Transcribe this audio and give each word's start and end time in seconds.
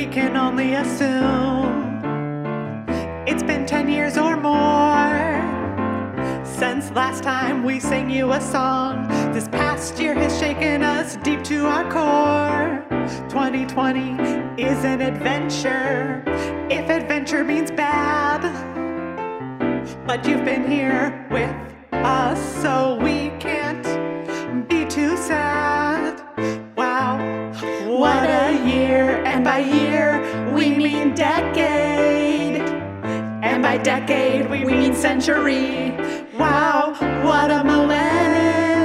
we 0.00 0.06
can 0.06 0.34
only 0.34 0.72
assume 0.76 2.00
it's 3.28 3.42
been 3.42 3.66
10 3.66 3.86
years 3.86 4.16
or 4.16 4.34
more 4.34 5.20
since 6.42 6.90
last 6.92 7.22
time 7.22 7.62
we 7.62 7.78
sang 7.78 8.08
you 8.08 8.32
a 8.32 8.40
song. 8.40 9.06
This 9.34 9.46
past 9.48 9.98
year 9.98 10.14
has 10.14 10.38
shaken 10.40 10.82
us 10.82 11.16
deep 11.16 11.44
to 11.44 11.66
our 11.66 11.84
core. 11.92 12.82
2020 13.28 14.62
is 14.62 14.82
an 14.86 15.02
adventure, 15.02 16.24
if 16.70 16.88
adventure 16.88 17.44
means 17.44 17.70
bad. 17.70 18.40
But 20.06 20.26
you've 20.26 20.46
been 20.46 20.66
here 20.66 21.26
with 21.30 21.54
us, 21.92 22.40
so 22.62 22.98
we 23.02 23.28
can't 23.38 23.86
be 24.66 24.86
too 24.86 25.14
sad. 25.18 26.22
Wow, 26.74 27.18
what 27.86 28.30
a 28.30 28.49
year! 28.90 29.22
And 29.24 29.44
by 29.44 29.58
year, 29.58 30.20
we 30.52 30.70
mean 30.70 31.14
decade. 31.14 32.60
And 33.42 33.62
by 33.62 33.78
decade, 33.78 34.50
we 34.50 34.64
mean 34.64 34.94
century. 34.94 35.92
Wow, 36.38 36.94
what 37.24 37.50
a 37.50 37.62
millennium! 37.64 38.80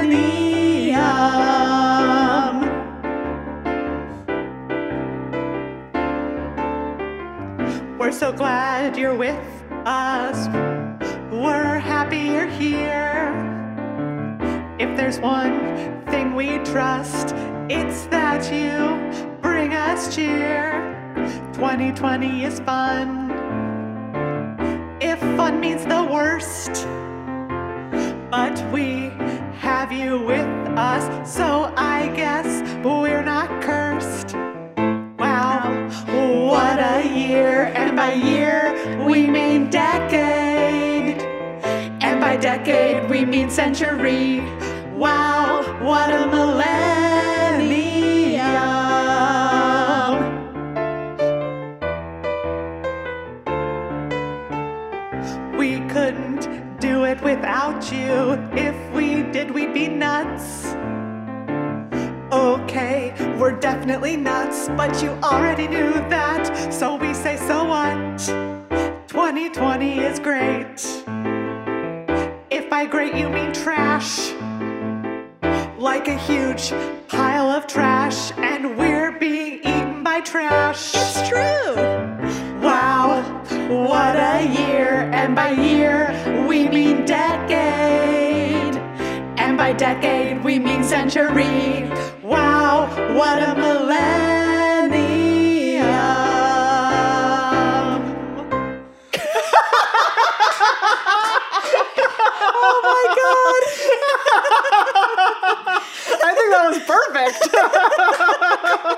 We're 7.98 8.12
so 8.12 8.32
glad 8.32 8.96
you're 8.96 9.16
with 9.16 9.46
us. 9.84 10.48
We're 11.32 11.78
happy 11.78 12.18
you're 12.18 12.46
here. 12.46 13.34
If 14.78 14.96
there's 14.96 15.18
one 15.18 16.04
thing 16.06 16.34
we 16.34 16.58
trust, 16.58 17.34
it's 17.68 18.06
that 18.06 18.42
you 18.52 19.35
bring 19.56 19.72
us 19.72 20.14
cheer. 20.14 20.70
2020 21.54 22.44
is 22.44 22.60
fun. 22.60 23.30
If 25.00 25.18
fun 25.38 25.60
means 25.60 25.86
the 25.86 26.04
worst, 26.04 26.84
but 28.30 28.54
we 28.70 29.08
have 29.56 29.90
you 29.90 30.20
with 30.20 30.52
us, 30.76 31.04
so 31.26 31.72
I 31.74 32.12
guess 32.14 32.46
we're 32.84 33.24
not 33.24 33.48
cursed. 33.62 34.36
Wow, 35.18 35.88
what 36.50 36.78
a 36.78 37.08
year! 37.08 37.72
And 37.74 37.96
by 37.96 38.12
year, 38.12 38.60
we 39.06 39.26
mean 39.26 39.70
decade. 39.70 41.22
And 42.02 42.20
by 42.20 42.36
decade, 42.36 43.08
we 43.08 43.24
mean 43.24 43.48
century. 43.48 44.40
Wow, 44.92 45.62
what 45.80 46.12
a 46.12 46.26
millennium! 46.26 47.15
Without 57.46 57.92
you. 57.92 58.32
If 58.58 58.76
we 58.92 59.22
did, 59.30 59.52
we'd 59.52 59.72
be 59.72 59.86
nuts. 59.86 60.74
Okay, 62.32 63.14
we're 63.38 63.52
definitely 63.52 64.16
nuts, 64.16 64.68
but 64.70 65.00
you 65.00 65.10
already 65.22 65.68
knew 65.68 65.92
that. 66.10 66.72
So 66.72 66.96
we 66.96 67.14
say, 67.14 67.36
so 67.36 67.62
what? 67.62 68.18
2020 69.06 70.00
is 70.00 70.18
great. 70.18 70.74
If 72.50 72.68
by 72.68 72.84
great 72.84 73.14
you 73.14 73.28
mean 73.28 73.52
trash, 73.52 74.32
like 75.78 76.08
a 76.08 76.18
huge 76.18 76.72
pile 77.06 77.48
of 77.48 77.68
trash, 77.68 78.32
and 78.38 78.76
we're 78.76 79.12
being 79.20 79.60
eaten 79.60 80.02
by 80.02 80.20
trash. 80.20 80.96
It's 80.96 81.28
true. 81.28 81.76
Wow, 82.60 83.22
what 83.68 84.16
a 84.16 84.42
year! 84.42 85.08
And 85.12 85.36
by 85.36 85.50
year, 85.52 86.10
we 86.48 86.68
mean 86.68 87.04
decade. 87.04 87.35
And 89.66 89.76
by 89.76 89.78
decade, 89.78 90.44
we 90.44 90.60
mean 90.60 90.84
century. 90.84 91.90
Wow, 92.22 92.86
what 93.16 93.42
a 93.42 93.56
millennium! 93.56 94.92
oh 102.62 102.80
my 102.84 103.04
god! 103.18 103.62
I 106.22 106.30
think 106.36 106.50
that 106.52 106.64
was 106.70 106.78
perfect. 106.86 107.42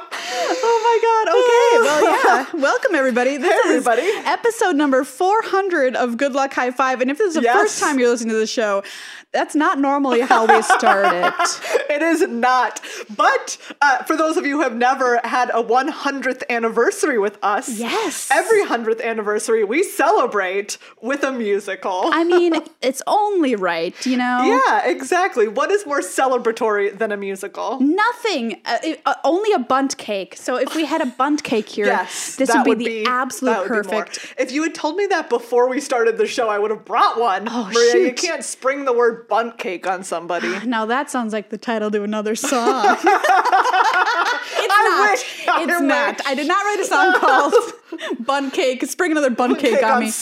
oh 0.30 0.80
my 0.84 0.98
god! 1.02 1.28
Okay, 1.38 2.52
well, 2.54 2.54
yeah. 2.54 2.60
Welcome, 2.62 2.94
everybody. 2.94 3.36
This 3.36 3.52
Hey, 3.52 3.58
everybody. 3.70 4.02
is 4.02 4.26
episode 4.26 4.76
number 4.76 5.04
400 5.04 5.96
of 5.96 6.16
Good 6.16 6.32
Luck 6.32 6.52
High 6.54 6.70
Five. 6.70 7.00
And 7.00 7.10
if 7.10 7.18
this 7.18 7.28
is 7.28 7.34
the 7.34 7.42
Yes. 7.42 7.56
first 7.56 7.80
time 7.80 7.98
you're 7.98 8.08
listening 8.10 8.34
to 8.34 8.38
the 8.38 8.46
show, 8.46 8.82
that's 9.32 9.54
not 9.54 9.78
normally 9.78 10.20
how 10.20 10.46
we 10.46 10.60
start 10.62 11.06
it. 11.12 11.60
it 11.90 12.02
is 12.02 12.22
not. 12.28 12.80
But 13.14 13.58
uh, 13.80 14.02
for 14.04 14.16
those 14.16 14.36
of 14.36 14.44
you 14.46 14.56
who 14.58 14.62
have 14.62 14.74
never 14.74 15.20
had 15.24 15.50
a 15.50 15.62
100th 15.62 16.42
anniversary 16.50 17.18
with 17.18 17.38
us, 17.42 17.68
Yes. 17.78 18.28
every 18.32 18.64
100th 18.64 19.02
anniversary 19.02 19.64
we 19.64 19.82
celebrate 19.82 20.78
with 21.02 21.22
a 21.24 21.32
musical. 21.32 22.10
I 22.12 22.24
mean, 22.24 22.54
it's 22.82 23.02
only 23.06 23.54
right, 23.54 23.94
you 24.06 24.16
know? 24.16 24.42
yeah, 24.66 24.86
exactly. 24.88 25.46
What 25.48 25.70
is 25.70 25.86
more 25.86 26.00
celebratory 26.00 26.96
than 26.96 27.12
a 27.12 27.16
musical? 27.16 27.78
Nothing. 27.80 28.60
Uh, 28.64 28.78
it- 28.82 29.02
uh, 29.06 29.14
only 29.24 29.52
a 29.52 29.58
Bundt 29.58 29.96
cake. 29.98 30.17
So 30.36 30.56
if 30.56 30.74
we 30.74 30.84
had 30.84 31.00
a 31.00 31.06
Bundt 31.06 31.42
cake 31.42 31.68
here, 31.68 31.86
Yes, 31.86 32.36
this 32.36 32.50
would 32.54 32.78
be 32.78 33.02
the 33.02 33.06
absolute 33.06 33.52
be 33.52 33.58
more. 33.70 33.82
perfect. 33.82 34.34
If 34.38 34.52
you 34.52 34.62
had 34.62 34.74
told 34.74 34.96
me 34.96 35.06
that 35.06 35.28
before 35.28 35.68
we 35.68 35.80
started 35.80 36.16
the 36.18 36.26
show, 36.26 36.48
I 36.48 36.58
would 36.58 36.70
have 36.70 36.84
brought 36.84 37.18
one. 37.20 37.48
Oh, 37.50 37.70
Maria, 37.72 38.06
you 38.08 38.12
can't 38.14 38.44
spring 38.44 38.84
the 38.84 38.92
word 38.92 39.26
Bundt 39.28 39.58
cake 39.58 39.86
on 39.86 40.02
somebody. 40.04 40.48
Now 40.66 40.84
that 40.86 41.10
sounds 41.10 41.32
like 41.32 41.48
the 41.50 41.58
title 41.58 41.90
to 41.90 42.02
another 42.02 42.34
song. 42.34 42.84
it's 43.00 43.04
I 43.04 44.82
not. 44.88 45.10
wish, 45.10 45.48
I 45.48 45.62
it's 45.62 45.80
not. 45.80 46.16
wish. 46.18 46.26
I 46.26 46.34
did 46.34 46.46
not 46.48 46.64
write 46.64 46.80
a 46.80 46.84
song 46.84 47.14
called 47.14 47.54
Bun 48.26 48.50
Cake. 48.50 48.84
Spring 48.86 49.12
another 49.12 49.30
bun, 49.30 49.54
cake, 49.56 49.74
cake 49.76 49.84
on 49.84 49.92
on 49.92 50.00
me. 50.00 50.12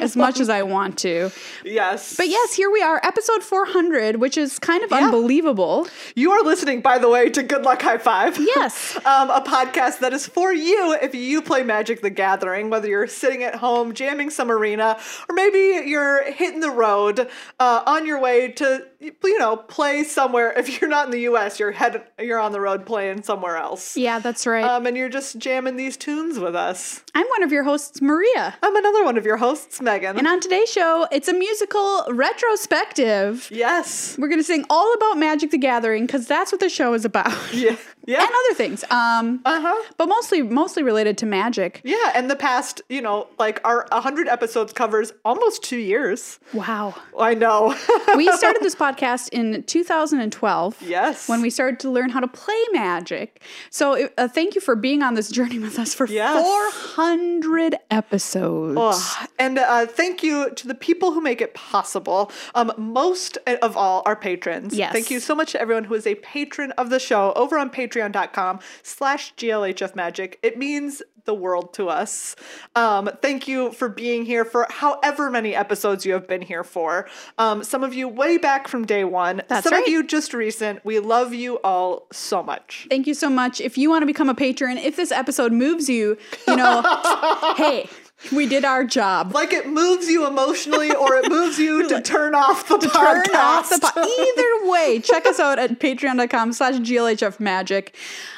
As 0.00 0.16
much 0.16 0.40
as 0.40 0.48
I 0.48 0.62
want 0.62 0.98
to. 0.98 1.30
yes. 1.64 2.16
But 2.16 2.28
yes, 2.28 2.54
here 2.54 2.70
we 2.70 2.82
are, 2.82 3.00
episode 3.04 3.42
400, 3.42 4.16
which 4.16 4.36
is 4.38 4.58
kind 4.58 4.82
of 4.84 4.90
Yeah. 4.90 5.04
unbelievable. 5.06 5.86
You 6.14 6.30
are 6.32 6.42
listening, 6.42 6.80
by 6.80 6.98
the 6.98 7.08
way, 7.08 7.30
to 7.30 7.42
Good 7.42 7.62
Luck 7.62 7.82
High 7.82 7.98
Five. 7.98 8.38
Yes. 8.38 8.96
um, 9.04 9.30
a 9.30 9.40
podcast 9.40 9.98
that 10.00 10.12
is 10.12 10.26
for 10.26 10.52
you 10.52 10.96
if 11.02 11.14
you 11.14 11.42
play 11.42 11.62
Magic 11.62 12.00
the 12.02 12.10
Gathering, 12.10 12.70
whether 12.70 12.88
you're 12.88 13.06
sitting 13.06 13.42
at 13.42 13.56
home 13.56 13.92
jamming 13.94 14.30
some 14.30 14.50
arena, 14.50 14.98
or 15.28 15.34
maybe 15.34 15.88
you're 15.88 16.30
hitting 16.32 16.60
the 16.60 16.70
road 16.70 17.28
uh, 17.60 17.82
on 17.86 18.06
your 18.06 18.20
way 18.20 18.48
to, 18.52 18.86
you 19.00 19.38
know, 19.38 19.56
play 19.56 20.04
somewhere. 20.04 20.52
If 20.56 20.80
you're 20.80 20.90
not 20.90 21.06
in 21.06 21.10
the 21.12 21.20
U.S., 21.22 21.58
you're 21.60 21.72
head, 21.72 22.02
you're 22.18 22.40
on 22.40 22.52
the 22.52 22.60
road 22.60 22.86
playing 22.86 23.22
somewhere 23.22 23.56
else. 23.56 23.96
Yeah, 23.96 24.18
that's 24.18 24.46
right. 24.46 24.64
Um, 24.64 24.86
and 24.86 24.96
you're 24.96 25.08
just 25.08 25.38
jamming 25.38 25.76
these 25.76 25.96
tunes 25.96 26.38
with 26.38 26.54
us. 26.54 27.02
I'm 27.14 27.26
one 27.26 27.42
of 27.42 27.52
your 27.52 27.64
hosts, 27.64 28.00
Maria. 28.00 28.56
I'm 28.62 28.76
another 28.76 29.04
one 29.04 29.18
of 29.18 29.24
your 29.26 29.36
hosts, 29.36 29.80
Megan. 29.88 30.18
And 30.18 30.26
on 30.26 30.38
today's 30.40 30.70
show, 30.70 31.06
it's 31.10 31.28
a 31.28 31.32
musical 31.32 32.04
retrospective. 32.10 33.48
yes. 33.50 34.16
We're 34.18 34.28
going 34.28 34.40
to 34.40 34.44
sing 34.44 34.64
all 34.68 34.92
about 34.94 35.16
Magic 35.16 35.50
the 35.50 35.56
Gathering 35.58 36.04
because 36.06 36.26
that's 36.26 36.52
what 36.52 36.60
the 36.60 36.68
show 36.68 36.92
is 36.94 37.04
about. 37.04 37.32
Yeah. 37.52 37.76
Yeah. 38.06 38.22
and 38.22 38.30
other 38.30 38.54
things. 38.54 38.84
Um, 38.90 39.40
uh-huh. 39.44 39.92
but 39.98 40.06
mostly 40.08 40.40
mostly 40.40 40.82
related 40.82 41.18
to 41.18 41.26
magic. 41.26 41.82
Yeah, 41.84 42.12
and 42.14 42.30
the 42.30 42.36
past, 42.36 42.80
you 42.88 43.02
know, 43.02 43.26
like 43.38 43.60
our 43.66 43.86
100 43.92 44.28
episodes 44.28 44.72
covers 44.72 45.12
almost 45.26 45.62
two 45.62 45.76
years. 45.76 46.38
Wow. 46.54 46.94
I 47.18 47.34
know. 47.34 47.76
we 48.16 48.32
started 48.32 48.62
this 48.62 48.74
podcast 48.74 49.28
in 49.30 49.62
2012. 49.64 50.82
Yes. 50.82 51.28
When 51.28 51.42
we 51.42 51.50
started 51.50 51.80
to 51.80 51.90
learn 51.90 52.08
how 52.08 52.20
to 52.20 52.28
play 52.28 52.62
magic. 52.72 53.42
So 53.68 54.08
uh, 54.16 54.26
thank 54.28 54.54
you 54.54 54.62
for 54.62 54.74
being 54.74 55.02
on 55.02 55.12
this 55.12 55.30
journey 55.30 55.58
with 55.58 55.78
us 55.78 55.92
for 55.92 56.06
Yes. 56.06 56.42
400 56.42 57.76
episodes. 57.90 59.16
And 59.38 59.58
uh, 59.58 59.77
thank 59.86 60.22
you 60.22 60.50
to 60.50 60.66
the 60.66 60.74
people 60.74 61.12
who 61.12 61.20
make 61.20 61.40
it 61.40 61.54
possible. 61.54 62.30
Um, 62.54 62.72
most 62.76 63.38
of 63.46 63.76
all, 63.76 64.02
our 64.06 64.16
patrons. 64.16 64.74
Yes. 64.74 64.92
Thank 64.92 65.10
you 65.10 65.20
so 65.20 65.34
much 65.34 65.52
to 65.52 65.60
everyone 65.60 65.84
who 65.84 65.94
is 65.94 66.06
a 66.06 66.14
patron 66.16 66.72
of 66.72 66.90
the 66.90 66.98
show 66.98 67.32
over 67.34 67.58
on 67.58 67.70
patreon.com 67.70 68.60
slash 68.82 69.34
glhf 69.36 69.94
magic. 69.94 70.38
It 70.42 70.58
means 70.58 71.02
the 71.28 71.34
world 71.34 71.74
to 71.74 71.88
us. 71.88 72.34
Um, 72.74 73.10
thank 73.20 73.46
you 73.46 73.70
for 73.72 73.90
being 73.90 74.24
here 74.24 74.46
for 74.46 74.66
however 74.70 75.30
many 75.30 75.54
episodes 75.54 76.06
you 76.06 76.14
have 76.14 76.26
been 76.26 76.40
here 76.40 76.64
for. 76.64 77.06
Um, 77.36 77.62
some 77.62 77.84
of 77.84 77.92
you 77.92 78.08
way 78.08 78.38
back 78.38 78.66
from 78.66 78.86
day 78.86 79.04
one. 79.04 79.42
That's 79.46 79.64
some 79.64 79.74
right. 79.74 79.82
of 79.82 79.88
you 79.88 80.02
just 80.02 80.32
recent. 80.32 80.82
We 80.86 81.00
love 81.00 81.34
you 81.34 81.58
all 81.58 82.06
so 82.10 82.42
much. 82.42 82.86
Thank 82.88 83.06
you 83.06 83.12
so 83.12 83.28
much. 83.28 83.60
If 83.60 83.76
you 83.76 83.90
want 83.90 84.02
to 84.02 84.06
become 84.06 84.30
a 84.30 84.34
patron, 84.34 84.78
if 84.78 84.96
this 84.96 85.12
episode 85.12 85.52
moves 85.52 85.86
you, 85.88 86.16
you 86.48 86.56
know, 86.56 86.82
hey, 87.58 87.90
We 88.34 88.46
did 88.46 88.64
our 88.64 88.84
job. 88.84 89.32
Like 89.32 89.52
it 89.52 89.68
moves 89.68 90.08
you 90.08 90.26
emotionally 90.26 90.94
or 90.94 91.14
it 91.16 91.28
moves 91.30 91.58
you 91.58 91.88
to 91.90 92.00
turn 92.02 92.34
off 92.34 92.66
the 92.68 92.76
podcast. 92.78 93.24
Turn 93.26 93.36
off 93.36 93.70
the 93.70 93.78
po- 93.94 94.02
Either 94.62 94.70
way, 94.70 95.00
check 95.00 95.24
us 95.26 95.38
out 95.38 95.58
at 95.58 95.78
patreon.com 95.78 96.52
slash 96.52 96.74
glhf 96.76 97.38
magic. 97.40 97.94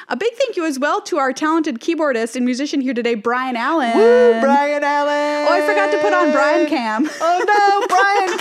A 0.07 0.15
big 0.17 0.33
thank 0.33 0.57
you 0.57 0.65
as 0.65 0.77
well 0.77 0.99
to 1.03 1.17
our 1.19 1.31
talented 1.31 1.79
keyboardist 1.79 2.35
and 2.35 2.43
musician 2.43 2.81
here 2.81 2.93
today, 2.93 3.15
Brian 3.15 3.55
Allen. 3.55 3.97
Woo, 3.97 4.39
Brian 4.41 4.83
Allen. 4.83 5.47
Oh, 5.49 5.53
I 5.53 5.61
forgot 5.65 5.89
to 5.91 5.99
put 5.99 6.11
on 6.13 6.31
Brian 6.33 6.67
Cam. 6.67 7.09
Oh 7.21 7.43
no, 7.47 7.87
Brian 7.87 8.37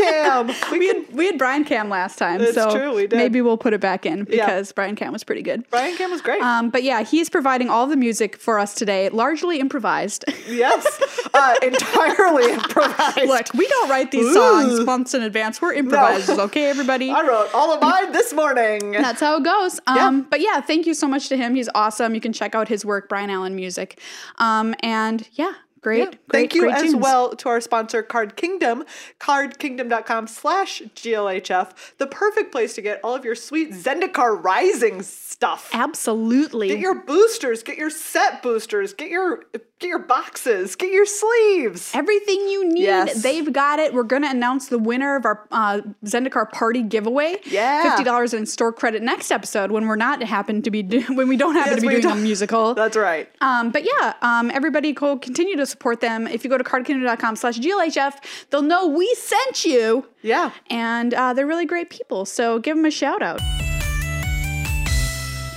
Cam. 0.58 0.78
We 0.78 0.88
had 0.88 1.12
we 1.14 1.26
had 1.26 1.38
Brian 1.38 1.64
Cam 1.64 1.88
last 1.88 2.18
time, 2.18 2.40
It's 2.40 2.54
so 2.54 2.70
true, 2.72 2.94
we 2.96 3.06
did. 3.06 3.16
maybe 3.16 3.40
we'll 3.40 3.56
put 3.56 3.72
it 3.72 3.80
back 3.80 4.04
in 4.04 4.26
Yeah. 4.28 4.46
because 4.46 4.72
Brian 4.72 4.96
Cam 4.96 5.12
was 5.12 5.22
pretty 5.22 5.42
good. 5.42 5.64
Brian 5.70 5.96
Cam 5.96 6.10
was 6.10 6.20
great. 6.20 6.42
Um, 6.42 6.70
but 6.70 6.82
yeah, 6.82 7.02
he's 7.04 7.30
providing 7.30 7.70
all 7.70 7.86
the 7.86 7.96
music 7.96 8.36
for 8.36 8.58
us 8.58 8.74
today, 8.74 9.08
largely 9.08 9.60
improvised. 9.60 10.24
yes, 10.48 11.28
uh, 11.34 11.54
entirely 11.62 12.52
improvised. 12.52 13.18
Look, 13.26 13.54
we 13.54 13.66
don't 13.66 13.88
write 13.88 14.10
these 14.10 14.32
songs 14.32 14.80
months 14.80 15.14
in 15.14 15.22
advance. 15.22 15.60
We're 15.60 15.74
improvisers, 15.74 16.38
okay, 16.38 16.70
everybody? 16.70 17.10
I 17.10 17.22
wrote 17.22 17.48
all 17.54 17.72
of 17.72 17.80
mine 17.80 18.12
this 18.12 18.32
morning. 18.32 18.92
That's 18.92 19.20
how 19.20 19.36
it 19.36 19.44
goes. 19.44 19.80
Yeah. 19.86 20.06
Um, 20.06 20.22
But 20.22 20.40
yeah, 20.40 20.60
thank 20.60 20.86
you 20.86 20.94
so 20.94 21.06
much 21.08 21.28
to 21.28 21.36
him. 21.36 21.54
He's 21.54 21.68
awesome. 21.74 22.14
You 22.14 22.20
can 22.20 22.32
check 22.32 22.54
out 22.54 22.68
his 22.68 22.84
work, 22.84 23.08
Brian 23.08 23.30
Allen 23.30 23.54
Music. 23.54 24.00
Um, 24.38 24.74
and 24.80 25.28
yeah, 25.32 25.52
great. 25.80 25.98
Yeah. 25.98 26.04
great 26.06 26.18
Thank 26.30 26.54
you 26.54 26.62
great 26.62 26.74
as 26.76 26.82
tunes. 26.92 26.96
well 26.96 27.34
to 27.36 27.48
our 27.48 27.60
sponsor, 27.60 28.02
Card 28.02 28.36
Kingdom, 28.36 28.84
cardkingdom.com 29.18 30.26
slash 30.26 30.82
GLHF, 30.94 31.70
the 31.98 32.06
perfect 32.06 32.52
place 32.52 32.74
to 32.74 32.82
get 32.82 33.00
all 33.02 33.14
of 33.14 33.24
your 33.24 33.34
sweet 33.34 33.72
Zendikar 33.72 34.42
Rising 34.42 35.02
stuff. 35.02 35.70
Absolutely. 35.72 36.68
Get 36.68 36.78
your 36.80 36.94
boosters, 37.02 37.62
get 37.62 37.78
your 37.78 37.90
set 37.90 38.42
boosters, 38.42 38.92
get 38.92 39.08
your 39.10 39.44
get 39.78 39.88
your 39.88 39.98
boxes, 39.98 40.76
get 40.76 40.92
your 40.92 41.06
sleeves. 41.06 41.90
Everything 41.94 42.48
you 42.48 42.68
need, 42.68 42.82
Yes. 42.82 43.22
they've 43.22 43.50
got 43.50 43.78
it. 43.78 43.94
We're 43.94 44.02
going 44.02 44.20
to 44.22 44.30
announce 44.30 44.68
the 44.68 44.78
winner 44.78 45.16
of 45.16 45.24
our 45.24 45.46
uh, 45.50 45.80
Zendikar 46.04 46.50
party 46.52 46.82
giveaway. 46.82 47.38
Yeah. 47.46 47.96
$50 47.96 48.34
in 48.36 48.44
store 48.44 48.74
credit 48.74 49.00
next 49.02 49.30
episode 49.30 49.70
when 49.70 49.86
we're 49.86 49.96
not 49.96 50.22
happen 50.22 50.60
to 50.62 50.70
be, 50.70 50.82
do- 50.82 51.00
when 51.14 51.28
we 51.28 51.36
don't 51.38 51.54
happen 51.54 51.72
Yes, 51.72 51.82
to 51.82 51.88
be 51.88 52.00
doing 52.02 52.12
a 52.18 52.20
musical. 52.20 52.74
That's 52.80 52.94
right. 52.96 53.30
Um, 53.40 53.70
but 53.70 53.84
yeah, 53.84 54.14
um, 54.20 54.50
everybody 54.50 54.92
go 54.92 55.16
continue 55.16 55.56
to 55.56 55.64
support 55.70 56.00
them. 56.00 56.26
If 56.26 56.44
you 56.44 56.50
go 56.50 56.58
to 56.58 56.64
cardkingdom.com 56.64 57.36
slash 57.36 57.58
GLHF, 57.58 58.14
they'll 58.50 58.62
know 58.62 58.86
we 58.86 59.12
sent 59.14 59.64
you. 59.64 60.06
Yeah. 60.22 60.50
And 60.68 61.14
uh, 61.14 61.32
they're 61.32 61.46
really 61.46 61.66
great 61.66 61.88
people. 61.90 62.24
So 62.26 62.58
give 62.58 62.76
them 62.76 62.84
a 62.84 62.90
shout 62.90 63.22
out. 63.22 63.40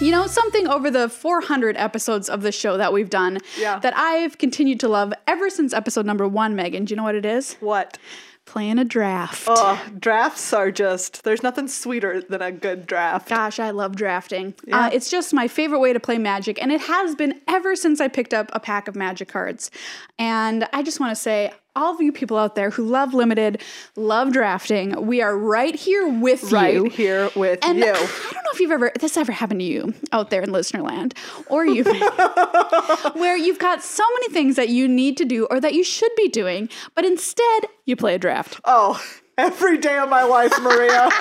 You 0.01 0.11
know, 0.11 0.27
something 0.27 0.67
over 0.67 0.91
the 0.91 1.07
400 1.07 1.77
episodes 1.77 2.27
of 2.29 2.41
the 2.41 2.51
show 2.51 2.75
that 2.75 2.91
we've 2.91 3.09
done 3.09 3.37
Yeah. 3.57 3.79
that 3.79 3.95
I've 3.95 4.37
continued 4.37 4.81
to 4.81 4.89
love 4.89 5.13
ever 5.27 5.49
since 5.49 5.73
episode 5.73 6.05
number 6.05 6.27
one, 6.27 6.55
Megan. 6.57 6.83
Do 6.83 6.91
you 6.91 6.97
know 6.97 7.03
what 7.03 7.15
it 7.15 7.25
is? 7.25 7.55
What? 7.61 7.97
Playing 8.45 8.77
a 8.77 8.85
draft. 8.85 9.43
Oh, 9.47 9.83
drafts 9.97 10.53
are 10.53 10.69
just, 10.69 11.23
there's 11.23 11.41
nothing 11.41 11.67
sweeter 11.67 12.21
than 12.21 12.41
a 12.41 12.51
good 12.51 12.85
draft. 12.85 13.29
Gosh, 13.29 13.59
I 13.59 13.71
love 13.71 13.95
drafting. 13.95 14.53
Yeah. 14.67 14.81
Uh, 14.81 14.89
it's 14.91 15.09
just 15.09 15.33
my 15.33 15.47
favorite 15.47 15.79
way 15.79 15.93
to 15.93 15.99
play 15.99 16.17
Magic, 16.17 16.61
and 16.61 16.71
it 16.71 16.81
has 16.81 17.15
been 17.15 17.39
ever 17.47 17.75
since 17.75 17.99
I 18.01 18.09
picked 18.09 18.33
up 18.33 18.49
a 18.53 18.59
pack 18.59 18.87
of 18.87 18.95
Magic 18.95 19.29
cards. 19.29 19.71
And 20.19 20.67
I 20.73 20.83
just 20.83 20.99
want 20.99 21.11
to 21.11 21.15
say, 21.15 21.51
all 21.75 21.93
of 21.93 22.01
you 22.01 22.11
people 22.11 22.37
out 22.37 22.55
there 22.55 22.69
who 22.69 22.83
love 22.83 23.13
limited, 23.13 23.61
love 23.95 24.31
drafting, 24.31 25.05
we 25.05 25.21
are 25.21 25.37
right 25.37 25.75
here 25.75 26.07
with 26.07 26.51
Right 26.51 26.73
you. 26.73 26.83
Right 26.83 26.91
here 26.91 27.29
with 27.35 27.59
And 27.63 27.79
you. 27.79 27.85
I 27.85 27.93
don't 27.93 28.43
know 28.43 28.51
if 28.53 28.59
you've 28.59 28.71
ever 28.71 28.91
this 28.99 29.17
ever 29.17 29.31
happened 29.31 29.59
to 29.61 29.65
you 29.65 29.93
out 30.11 30.29
there 30.29 30.41
in 30.41 30.51
listener 30.51 30.81
land, 30.81 31.15
or 31.47 31.65
you 31.65 31.83
where 33.13 33.37
you've 33.37 33.59
got 33.59 33.83
so 33.83 34.03
many 34.13 34.33
things 34.33 34.55
that 34.55 34.69
you 34.69 34.87
need 34.87 35.17
to 35.17 35.25
do 35.25 35.45
or 35.49 35.59
that 35.59 35.73
you 35.73 35.83
should 35.83 36.11
be 36.15 36.27
doing, 36.27 36.69
but 36.95 37.05
instead 37.05 37.65
you 37.85 37.95
play 37.95 38.15
a 38.15 38.19
draft. 38.19 38.59
Oh, 38.65 39.01
every 39.37 39.77
day 39.77 39.97
of 39.97 40.09
my 40.09 40.23
life, 40.23 40.53
Maria. 40.61 41.09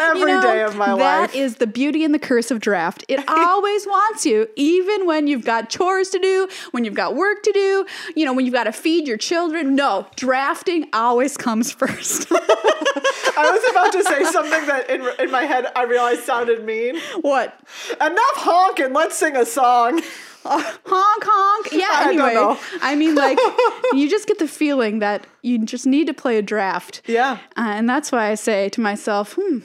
Every 0.00 0.20
day 0.20 0.26
You 0.26 0.40
know, 0.40 0.66
of 0.66 0.76
my 0.76 0.86
That 0.96 1.20
life. 1.20 1.34
is 1.34 1.56
the 1.56 1.66
beauty 1.66 2.04
and 2.04 2.14
the 2.14 2.18
curse 2.18 2.50
of 2.50 2.60
draft. 2.60 3.04
It 3.08 3.22
always 3.28 3.86
wants 3.86 4.24
you, 4.26 4.48
even 4.56 5.06
when 5.06 5.26
you've 5.26 5.44
got 5.44 5.68
chores 5.70 6.08
to 6.10 6.18
do, 6.18 6.48
when 6.72 6.84
you've 6.84 6.94
got 6.94 7.14
work 7.16 7.42
to 7.42 7.52
do, 7.52 7.86
you 8.16 8.24
know, 8.24 8.32
when 8.32 8.44
you've 8.46 8.54
got 8.54 8.64
to 8.64 8.72
feed 8.72 9.06
your 9.06 9.16
children. 9.18 9.74
No, 9.74 10.06
drafting 10.16 10.88
always 10.92 11.36
comes 11.36 11.70
first. 11.80 12.26
I 12.32 13.50
was 13.50 13.70
about 13.70 13.92
to 13.92 14.02
say 14.04 14.24
something 14.24 14.66
that 14.66 14.90
in, 14.90 15.06
in 15.24 15.30
my 15.30 15.42
head 15.44 15.66
I 15.76 15.84
realized 15.84 16.22
sounded 16.24 16.64
mean. 16.64 16.98
what? 17.20 17.58
Enough 18.00 18.20
honking, 18.36 18.92
let's 18.92 19.16
sing 19.16 19.36
a 19.36 19.46
song. 19.46 20.02
honk 20.44 21.22
honk. 21.24 21.72
Yeah, 21.72 21.86
I 21.90 22.04
don't 22.04 22.20
anyway. 22.20 22.34
know. 22.34 22.58
I 22.82 22.96
mean, 22.96 23.14
like, 23.14 23.38
you 23.92 24.08
just 24.08 24.26
get 24.26 24.38
the 24.38 24.48
feeling 24.48 24.98
that 25.00 25.26
you 25.42 25.64
just 25.64 25.86
need 25.86 26.06
to 26.06 26.14
play 26.14 26.38
a 26.38 26.42
draft. 26.42 27.02
Yeah. 27.06 27.32
Uh, 27.56 27.72
and 27.76 27.88
that's 27.88 28.10
why 28.10 28.30
I 28.30 28.34
say 28.36 28.68
to 28.70 28.80
myself, 28.80 29.34
hmm, 29.38 29.58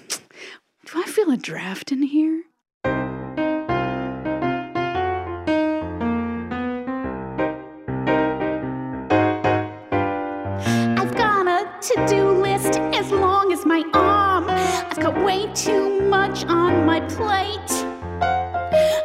do 0.95 1.01
I 1.01 1.05
feel 1.07 1.29
a 1.29 1.37
draft 1.37 1.91
in 1.91 2.03
here? 2.03 2.43
I've 10.97 11.13
got 11.15 11.47
a 11.47 11.67
to 11.81 12.05
do 12.07 12.29
list 12.29 12.79
as 12.93 13.11
long 13.11 13.51
as 13.51 13.65
my 13.65 13.83
arm. 13.93 14.45
I've 14.49 14.99
got 14.99 15.21
way 15.23 15.51
too 15.53 15.99
much 16.01 16.45
on 16.45 16.85
my 16.85 17.01
plate. 17.01 17.71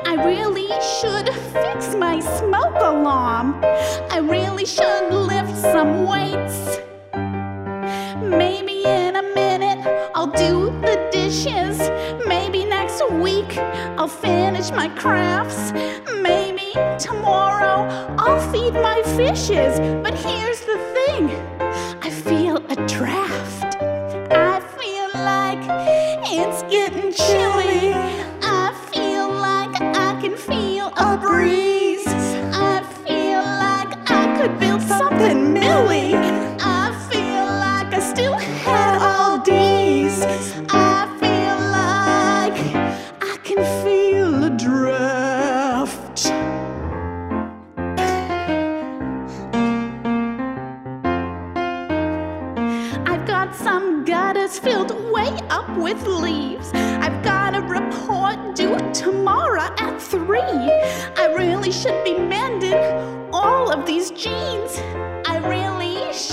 I 0.07 0.15
really 0.25 0.71
should 1.01 1.29
fix 1.53 1.97
my 1.97 2.21
smoke 2.21 2.77
alarm. 2.77 3.61
I 4.11 4.19
really 4.19 4.65
should 4.65 5.13
lift 5.13 5.57
some 5.57 6.07
weights. 6.07 6.80
Dishes. 11.31 11.79
Maybe 12.27 12.65
next 12.65 13.01
week 13.13 13.57
I'll 13.99 14.09
finish 14.09 14.71
my 14.73 14.89
crafts. 14.89 15.71
Maybe 16.21 16.73
tomorrow 16.99 17.87
I'll 18.19 18.41
feed 18.53 18.75
my 18.75 19.01
fishes. 19.17 19.79
But 20.03 20.15
here's 20.15 20.61
the 20.71 20.79
thing 20.97 21.31
I 22.03 22.11
feel 22.11 22.57
a 22.57 22.77
draft. 22.89 23.77
I 24.33 24.59
feel 24.79 25.09
like 25.33 25.63
it's 26.37 26.63
getting 26.65 27.13
chilly. 27.13 27.95
I 28.43 28.75
feel 28.93 29.29
like 29.31 29.81
I 29.81 30.21
can 30.21 30.37
feel 30.37 30.89
a 30.97 31.17
breeze. 31.17 32.09
I 32.73 32.83
feel 33.07 33.43
like 33.67 34.11
I 34.11 34.37
could 34.37 34.59
build 34.59 34.83
something 34.83 35.53
milly. 35.53 36.20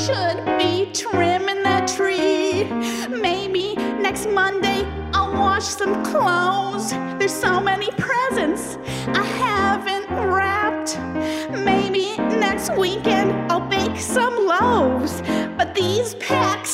Should 0.07 0.45
be 0.57 0.89
trimming 0.93 1.63
that 1.63 1.85
tree. 1.85 2.63
Maybe 3.09 3.75
next 3.75 4.29
Monday 4.29 4.85
I'll 5.13 5.33
wash 5.33 5.65
some 5.65 6.01
clothes. 6.05 6.91
There's 7.19 7.33
so 7.33 7.59
many 7.59 7.89
presents 7.97 8.77
I 9.07 9.25
haven't 9.43 10.07
wrapped. 10.09 10.97
Maybe 11.51 12.15
next 12.39 12.73
weekend 12.77 13.51
I'll 13.51 13.67
bake 13.67 13.99
some 13.99 14.47
loaves. 14.47 15.21
But 15.57 15.75
these 15.75 16.15
packs 16.15 16.66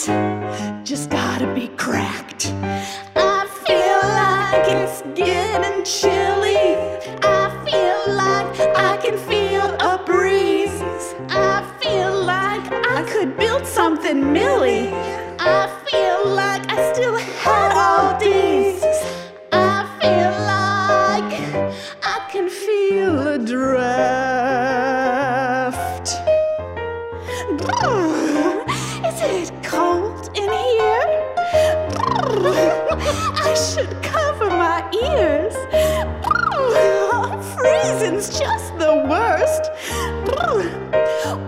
cover 34.33 34.49
my 34.49 34.89
ears. 34.91 35.53
Freezing's 37.55 38.39
just 38.39 38.77
the 38.79 38.93
worst. 39.09 39.69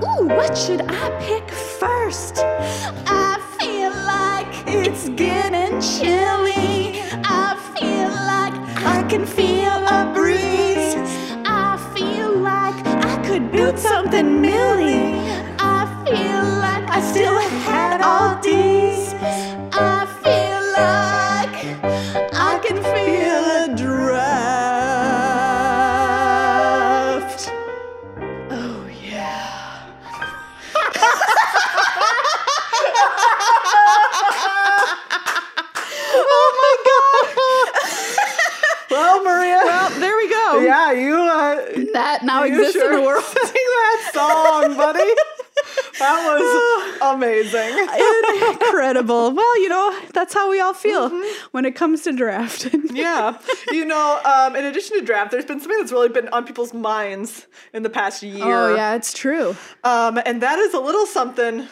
Ooh, 0.03 0.27
what 0.27 0.55
should 0.57 0.81
I 0.81 1.09
pick 1.19 1.49
first? 1.49 2.37
I 3.07 3.39
feel 3.59 3.91
like 3.91 4.67
it's 4.67 5.09
getting 5.09 5.79
chilly. 5.81 7.01
I 7.23 7.55
feel 7.75 8.09
like 8.33 8.53
I 8.85 9.03
can 9.09 9.25
feel 9.25 9.77
a 9.97 10.13
amazing. 47.15 47.88
Incredible. 48.62 49.31
Well, 49.31 49.62
you 49.62 49.69
know, 49.69 50.00
that's 50.13 50.34
how 50.34 50.50
we 50.50 50.60
all 50.60 50.74
feel 50.74 51.10
when 51.51 51.65
it 51.65 51.75
comes 51.75 52.01
to 52.03 52.12
drafting. 52.12 52.84
Yeah. 52.95 53.38
You 53.72 53.84
know, 53.86 54.22
um, 54.24 54.55
in 54.55 54.63
addition 54.63 54.98
to 55.00 55.05
draft, 55.05 55.31
there's 55.31 55.43
been 55.45 55.60
something 55.60 55.77
that's 55.79 55.91
really 55.91 56.07
been 56.10 56.29
on 56.29 56.45
people's 56.45 56.74
minds 56.74 57.45
in 57.74 57.84
the 57.84 57.89
past 57.89 58.24
year. 58.24 58.45
Oh, 58.45 58.74
yeah, 58.75 58.95
it's 58.95 59.12
true. 59.13 59.55
Um, 59.84 60.17
and 60.25 60.41
that 60.41 60.60
is 60.60 60.74
a 60.74 60.79
little 60.79 61.05
something 61.05 61.67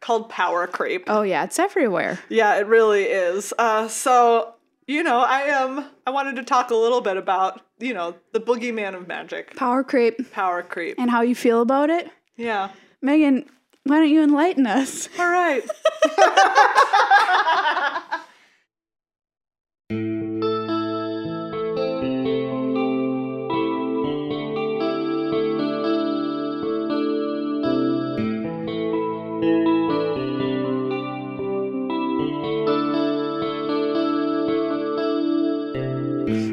called 0.00 0.30
power 0.30 0.66
creep. 0.66 1.04
Oh, 1.08 1.22
yeah, 1.22 1.44
it's 1.44 1.58
everywhere. 1.58 2.18
Yeah, 2.30 2.56
it 2.58 2.66
really 2.66 3.02
is. 3.04 3.52
Uh, 3.58 3.86
so, 3.88 4.54
you 4.86 5.02
know, 5.02 5.18
I 5.18 5.40
am. 5.42 5.84
I 6.06 6.10
wanted 6.10 6.36
to 6.36 6.42
talk 6.42 6.70
a 6.70 6.74
little 6.76 7.02
bit 7.02 7.18
about, 7.18 7.60
you 7.78 7.92
know, 7.92 8.14
the 8.32 8.40
boogeyman 8.40 8.94
of 8.96 9.06
magic, 9.06 9.54
Power 9.56 9.84
creep 9.84 10.32
power 10.32 10.62
creep. 10.62 10.96
and 10.98 11.10
how 11.10 11.20
you 11.20 11.34
feel 11.34 11.60
about 11.60 11.90
it. 11.90 12.10
Yeah. 12.36 12.70
Megan, 13.02 13.44
why 13.84 13.98
don't 13.98 14.08
you 14.08 14.22
enlighten 14.22 14.66
us? 14.66 15.08
All 15.18 15.28
right. 15.28 15.62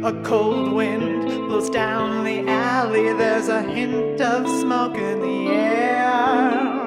A 0.02 0.14
cold 0.24 0.74
wind 0.74 1.28
blows 1.48 1.70
down 1.70 2.24
the 2.24 2.50
alley. 2.50 3.14
There's 3.14 3.48
a 3.48 3.62
hint 3.62 4.20
of 4.22 4.48
smoke 4.62 4.98
in 4.98 5.20
the 5.22 5.52
air. 5.52 6.79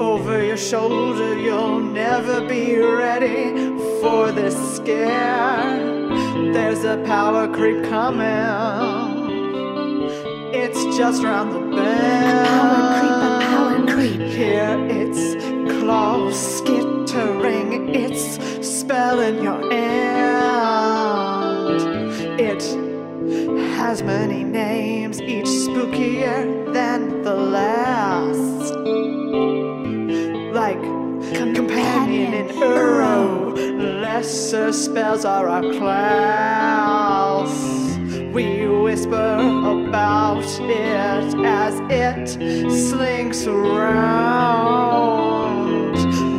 Over 0.00 0.44
your 0.44 0.56
shoulder, 0.56 1.36
you'll 1.36 1.80
never 1.80 2.40
be 2.46 2.78
ready 2.78 3.52
for 4.00 4.30
this 4.30 4.54
scare. 4.76 5.76
There's 6.52 6.84
a 6.84 7.02
power 7.04 7.48
creep 7.48 7.82
coming. 7.84 8.26
It's 10.54 10.84
just 10.96 11.24
round 11.24 11.52
the 11.52 11.58
bend. 11.58 12.46
A 12.46 12.48
Power 12.48 12.96
creep, 13.00 13.10
a 13.10 13.40
power 13.42 13.86
creep. 13.86 14.20
Here 14.20 14.78
it's 14.88 15.34
claws 15.80 16.36
skittering, 16.58 17.92
it's 17.92 18.38
spelling 18.64 19.42
your 19.42 19.60
end. 19.72 20.78
It 22.40 22.62
has 23.76 24.02
many 24.04 24.44
names, 24.44 25.20
each 25.20 25.46
spookier 25.46 26.72
than 26.72 27.22
the 27.22 27.34
last. 27.34 28.57
Companion 31.78 32.34
and 32.34 32.50
Uro, 32.50 33.54
lesser 34.02 34.72
spells 34.72 35.24
are 35.24 35.46
our 35.48 35.62
class. 35.78 37.48
We 38.34 38.66
whisper 38.66 39.38
about 39.86 40.44
it 40.60 41.34
as 41.44 41.74
it 41.90 42.28
slinks 42.70 43.46
around. 43.46 44.78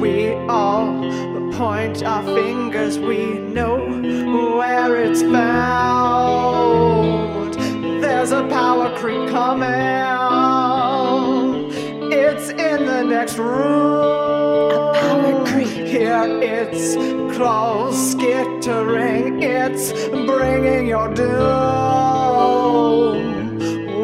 We 0.01 0.34
all 0.50 0.88
point 1.53 2.03
our 2.03 2.24
fingers, 2.24 3.00
we 3.00 3.39
know 3.39 3.77
where 4.58 4.98
it's 4.98 5.22
found. 5.22 6.34
There's 8.03 8.31
a 8.31 8.46
power 8.48 8.93
creep 8.98 9.29
coming. 9.29 10.38
The 13.00 13.06
next 13.06 13.38
room. 13.38 14.94
Here 15.88 16.25
it's 16.41 16.96
claws 17.34 18.12
skittering, 18.12 19.41
it's 19.41 19.94
bringing 20.10 20.88
your 20.88 21.08
doom. 21.13 21.29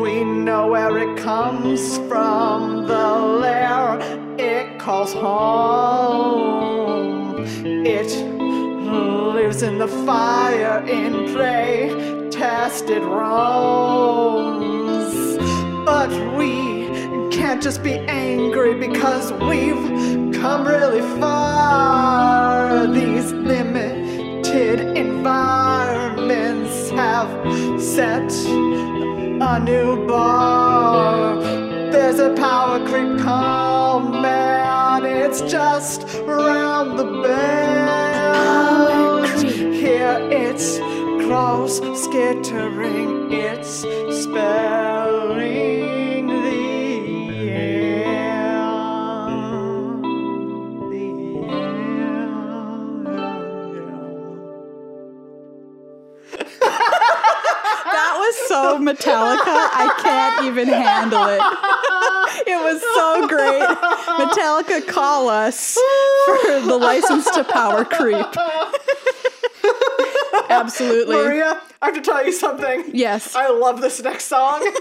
We 0.02 0.24
know 0.24 0.68
where 0.68 0.98
it 0.98 1.18
comes 1.18 1.98
from, 2.08 2.88
the 2.88 3.18
lair 3.42 4.00
it 4.40 4.80
calls 4.80 5.12
home. 5.12 6.56
It 7.66 8.16
lives 9.36 9.62
in 9.62 9.78
the 9.78 9.90
fire 9.90 10.82
in 10.88 11.34
play, 11.34 12.30
tested 12.32 13.04
roams. 13.04 14.56
But 15.86 16.10
we 16.38 16.75
can't 17.56 17.64
just 17.64 17.82
be 17.84 17.94
angry 18.10 18.74
because 18.74 19.32
we've 19.32 20.34
come 20.42 20.68
really 20.68 21.00
far. 21.22 22.86
These 22.86 23.32
limited 23.32 24.82
environments 24.98 26.90
have 26.90 27.30
set 27.82 28.30
a 28.34 29.60
new 29.64 30.06
bar. 30.06 31.42
There's 31.94 32.20
a 32.20 32.34
power 32.34 32.86
creep 32.90 33.20
coming, 33.20 35.06
it's 35.10 35.40
just 35.40 36.04
round 36.26 37.00
the 37.00 37.06
bend. 37.24 38.44
Here 39.74 40.20
it's 40.30 40.80
claws 41.26 41.78
skittering, 42.04 43.32
it's 43.32 43.86
spelling 44.24 45.65
Metallica. 58.86 59.40
I 59.46 60.00
can't 60.02 60.46
even 60.46 60.68
handle 60.68 61.26
it. 61.26 61.42
It 62.48 62.58
was 62.62 62.82
so 62.96 63.28
great. 63.28 63.64
Metallica, 64.20 64.88
call 64.88 65.30
us 65.30 65.78
for 66.26 66.60
the 66.62 66.78
license 66.78 67.30
to 67.32 67.44
power 67.44 67.86
creep. 67.86 68.26
Absolutely. 70.50 71.16
Maria, 71.16 71.62
I 71.82 71.86
have 71.88 71.96
to 71.96 72.02
tell 72.02 72.24
you 72.26 72.32
something. 72.32 72.86
Yes. 72.94 73.36
I 73.36 73.50
love 73.50 73.82
this 73.82 74.02
next 74.02 74.26
song. 74.26 74.62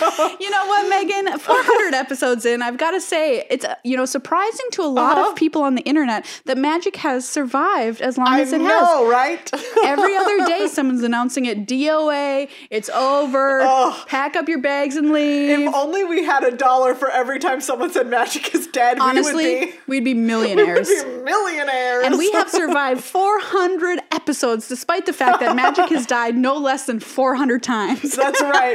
You 0.40 0.50
know 0.50 0.66
what, 0.66 0.88
Megan? 0.88 1.38
400 1.38 1.94
episodes 1.94 2.44
in, 2.44 2.62
I've 2.62 2.78
got 2.78 2.92
to 2.92 3.00
say, 3.00 3.46
it's 3.50 3.64
uh, 3.64 3.74
you 3.84 3.96
know 3.96 4.04
surprising 4.04 4.66
to 4.72 4.82
a 4.82 4.86
lot 4.86 5.18
Uh-huh. 5.18 5.30
of 5.30 5.36
people 5.36 5.62
on 5.62 5.74
the 5.74 5.82
internet 5.82 6.26
that 6.46 6.58
magic 6.58 6.96
has 6.96 7.28
survived 7.28 8.00
as 8.00 8.16
long 8.18 8.28
I 8.28 8.40
as 8.40 8.52
it 8.52 8.60
has. 8.60 9.10
right? 9.10 9.50
Every 9.84 10.16
other 10.16 10.46
day, 10.46 10.66
someone's 10.68 11.02
announcing 11.02 11.46
it. 11.46 11.66
DOA, 11.66 12.48
it's 12.70 12.88
over. 12.90 13.60
Ugh. 13.62 14.08
Pack 14.08 14.36
up 14.36 14.48
your 14.48 14.60
bags 14.60 14.96
and 14.96 15.12
leave. 15.12 15.60
if 15.60 15.74
only 15.74 16.04
we 16.04 16.24
had 16.24 16.42
a 16.44 16.50
dollar 16.56 16.94
for 16.94 17.10
every 17.10 17.38
time 17.38 17.60
someone 17.60 17.92
said 17.92 18.06
magic 18.08 18.54
is 18.54 18.66
dead, 18.68 18.98
Honestly, 18.98 19.44
we 19.54 19.60
would 19.60 19.70
be, 19.70 19.78
we'd 19.86 20.04
be 20.04 20.14
we 20.14 20.20
would 20.20 20.26
millionaires. 20.26 20.88
be 20.88 21.04
millionaires. 21.22 22.04
and 22.04 22.18
we 22.18 22.30
have 22.32 22.48
survived 22.50 23.02
400 23.02 24.00
episodes 24.10 24.68
despite 24.68 25.06
the 25.06 25.12
fact 25.12 25.40
that 25.40 25.54
magic 25.56 25.88
has 25.90 26.06
died 26.06 26.36
no 26.36 26.56
less 26.56 26.86
than 26.86 27.00
400 27.00 27.62
times. 27.62 28.14
That's 28.16 28.40
right. 28.40 28.74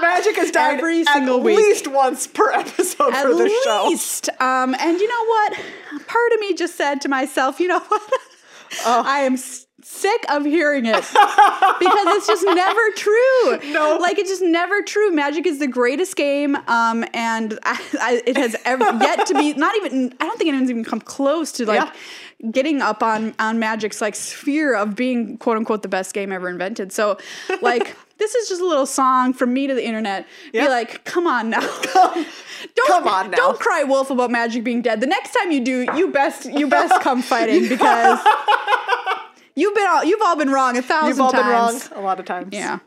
Magic 0.00 0.36
has 0.36 0.50
died 0.54 0.78
Every 0.78 1.00
at 1.02 1.08
single 1.08 1.40
week. 1.40 1.56
least 1.58 1.86
once 1.88 2.26
per 2.26 2.50
episode 2.52 3.12
At 3.12 3.22
for 3.26 3.34
the 3.34 3.48
show. 3.64 3.86
least. 3.88 4.28
Um, 4.40 4.74
and 4.78 4.98
you 4.98 5.08
know 5.08 5.24
what? 5.26 5.52
Part 6.06 6.32
of 6.32 6.40
me 6.40 6.54
just 6.54 6.76
said 6.76 7.00
to 7.02 7.08
myself, 7.08 7.60
you 7.60 7.68
know 7.68 7.80
what? 7.88 8.02
I 8.86 9.20
am 9.20 9.36
sick 9.36 10.24
of 10.30 10.44
hearing 10.44 10.86
it 10.86 10.94
because 10.94 11.10
it's 12.16 12.26
just 12.26 12.44
never 12.46 12.90
true. 12.96 13.72
No. 13.72 13.98
like 14.00 14.18
it's 14.18 14.30
just 14.30 14.42
never 14.42 14.82
true. 14.82 15.10
Magic 15.12 15.46
is 15.46 15.58
the 15.58 15.66
greatest 15.68 16.16
game, 16.16 16.56
um, 16.66 17.04
and 17.14 17.58
I, 17.62 17.80
I, 18.00 18.22
it 18.26 18.36
has 18.36 18.56
ever 18.64 18.84
yet 19.00 19.26
to 19.26 19.34
be. 19.34 19.52
Not 19.52 19.76
even. 19.76 20.14
I 20.20 20.26
don't 20.26 20.36
think 20.38 20.48
anyone's 20.48 20.70
even 20.70 20.84
come 20.84 21.00
close 21.00 21.52
to 21.52 21.66
like. 21.66 21.80
Yeah. 21.80 21.92
Getting 22.50 22.82
up 22.82 23.02
on 23.02 23.34
on 23.38 23.58
Magic's 23.58 24.00
like 24.02 24.14
sphere 24.14 24.74
of 24.74 24.94
being 24.96 25.38
quote 25.38 25.56
unquote 25.56 25.82
the 25.82 25.88
best 25.88 26.12
game 26.12 26.30
ever 26.32 26.48
invented. 26.48 26.92
So, 26.92 27.16
like, 27.62 27.96
this 28.18 28.34
is 28.34 28.48
just 28.48 28.60
a 28.60 28.66
little 28.66 28.86
song 28.86 29.32
from 29.32 29.52
me 29.52 29.66
to 29.66 29.74
the 29.74 29.84
internet. 29.84 30.26
Yeah. 30.52 30.64
Be 30.64 30.68
like, 30.70 31.04
come 31.04 31.26
on 31.26 31.50
now, 31.50 31.60
don't 31.92 32.24
come 32.86 33.08
on 33.08 33.30
now. 33.30 33.36
don't 33.36 33.58
cry 33.60 33.82
wolf 33.84 34.10
about 34.10 34.30
Magic 34.30 34.64
being 34.64 34.82
dead. 34.82 35.00
The 35.00 35.06
next 35.06 35.32
time 35.32 35.50
you 35.50 35.60
do, 35.64 35.86
you 35.96 36.10
best 36.10 36.46
you 36.46 36.68
best 36.68 37.00
come 37.02 37.22
fighting 37.32 37.68
because 37.68 38.18
you've 39.56 39.74
been 39.74 39.86
all, 39.88 40.04
you've 40.04 40.22
all 40.22 40.36
been 40.36 40.50
wrong 40.50 40.76
a 40.76 40.80
1000 40.80 41.08
You've 41.08 41.20
all 41.20 41.32
been 41.32 41.46
wrong 41.46 41.72
times. 41.72 41.90
a 41.94 42.00
lot 42.00 42.18
of 42.20 42.26
times. 42.26 42.48
Yeah. 42.52 42.78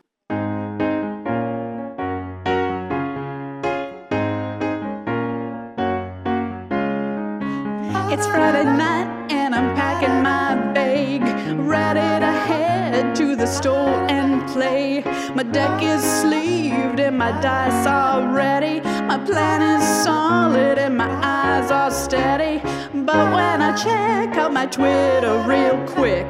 Store 13.48 14.06
and 14.10 14.46
play. 14.50 15.02
My 15.34 15.42
deck 15.42 15.82
is 15.82 16.02
sleeved 16.20 17.00
and 17.00 17.16
my 17.18 17.32
dice 17.40 17.86
are 17.86 18.32
ready. 18.34 18.80
My 18.80 19.18
plan 19.18 19.60
is 19.62 19.84
solid 20.04 20.78
and 20.78 20.96
my 20.96 21.10
eyes 21.22 21.70
are 21.70 21.90
steady. 21.90 22.60
But 23.08 23.24
when 23.36 23.62
I 23.62 23.74
check 23.76 24.36
out 24.36 24.52
my 24.52 24.66
Twitter 24.66 25.34
real 25.46 25.78
quick, 25.86 26.26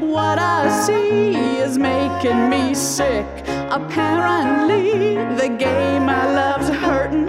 what 0.00 0.38
I 0.38 0.68
see 0.84 1.34
is 1.58 1.76
making 1.76 2.48
me 2.48 2.74
sick. 2.74 3.26
Apparently, 3.70 5.14
the 5.40 5.48
game 5.58 6.08
I 6.08 6.22
love's 6.32 6.68
hurting, 6.68 7.28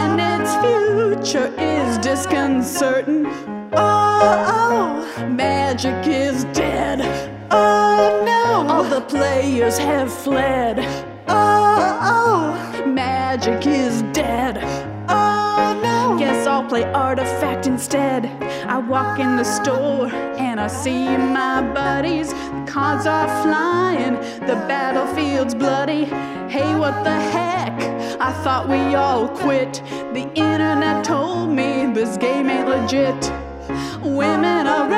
and 0.00 0.20
its 0.20 0.52
future 0.64 1.52
is 1.58 1.98
disconcerting. 1.98 3.26
Oh, 3.72 4.44
oh, 4.58 5.28
magic 5.28 6.06
is 6.06 6.44
dead. 6.52 7.00
Oh 7.50 8.22
no, 8.24 8.35
all 8.56 8.84
the 8.84 9.02
players 9.02 9.76
have 9.76 10.10
fled. 10.12 10.78
Oh, 11.28 11.98
oh, 12.14 12.86
magic 12.86 13.66
is 13.66 14.00
dead. 14.12 14.58
Oh 15.08 15.78
no, 15.82 16.18
guess 16.18 16.46
I'll 16.46 16.64
play 16.66 16.84
artifact 16.84 17.66
instead. 17.66 18.24
I 18.66 18.78
walk 18.78 19.18
in 19.18 19.36
the 19.36 19.44
store 19.44 20.08
and 20.38 20.58
I 20.58 20.68
see 20.68 21.04
my 21.18 21.60
buddies. 21.74 22.30
The 22.30 22.64
cards 22.66 23.06
are 23.06 23.28
flying, 23.42 24.14
the 24.46 24.56
battlefield's 24.66 25.54
bloody. 25.54 26.04
Hey, 26.48 26.74
what 26.76 27.04
the 27.04 27.18
heck? 27.34 27.78
I 28.18 28.32
thought 28.42 28.68
we 28.68 28.94
all 28.94 29.28
quit. 29.28 29.82
The 30.14 30.32
internet 30.34 31.04
told 31.04 31.50
me 31.50 31.92
this 31.92 32.16
game 32.16 32.48
ain't 32.48 32.68
legit. 32.68 33.32
Women 34.02 34.66
are 34.66 34.88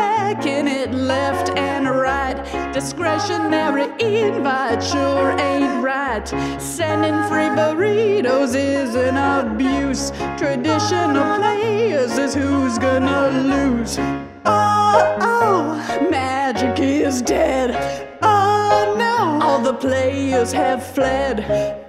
wrecking 0.49 0.69
it 0.69 0.93
left 0.93 1.50
and 1.57 1.88
right. 1.88 2.37
Discretionary 2.73 3.85
invite 4.00 4.83
sure 4.83 5.38
ain't 5.38 5.83
right. 5.83 6.26
Sending 6.61 7.14
free 7.28 7.50
burritos 7.57 8.55
is 8.55 8.95
an 8.95 9.17
abuse. 9.17 10.11
Traditional 10.38 11.37
players 11.38 12.19
is 12.19 12.35
who's 12.35 12.78
gonna 12.78 13.31
lose. 13.31 13.99
Oh, 14.45 15.17
oh, 15.21 16.09
magic 16.11 16.78
is 16.78 17.23
dead. 17.23 18.17
Oh 18.23 18.95
no, 18.99 19.47
all 19.47 19.61
the 19.61 19.75
players 19.75 20.52
have 20.52 20.85
fled. 20.95 21.45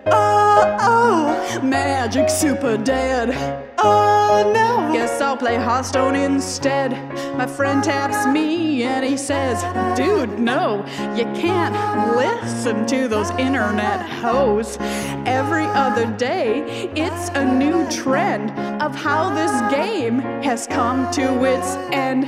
Oh, 0.05 0.77
oh, 0.79 1.61
magic 1.61 2.29
super 2.29 2.77
dead. 2.77 3.68
Oh 3.81 4.51
no, 4.53 4.91
guess 4.91 5.21
I'll 5.21 5.37
play 5.37 5.55
Hearthstone 5.55 6.13
instead. 6.15 6.91
My 7.37 7.47
friend 7.47 7.81
taps 7.81 8.27
me 8.27 8.83
and 8.83 9.05
he 9.05 9.15
says, 9.15 9.63
Dude, 9.97 10.37
no, 10.37 10.85
you 11.15 11.23
can't 11.33 11.73
listen 12.17 12.85
to 12.87 13.07
those 13.07 13.29
internet 13.31 14.01
hoes. 14.01 14.77
Every 15.25 15.65
other 15.67 16.05
day, 16.17 16.89
it's 16.93 17.29
a 17.29 17.45
new 17.45 17.89
trend 17.89 18.51
of 18.81 18.93
how 18.93 19.33
this 19.33 19.73
game 19.73 20.19
has 20.43 20.67
come 20.67 21.09
to 21.11 21.45
its 21.45 21.75
end. 21.93 22.25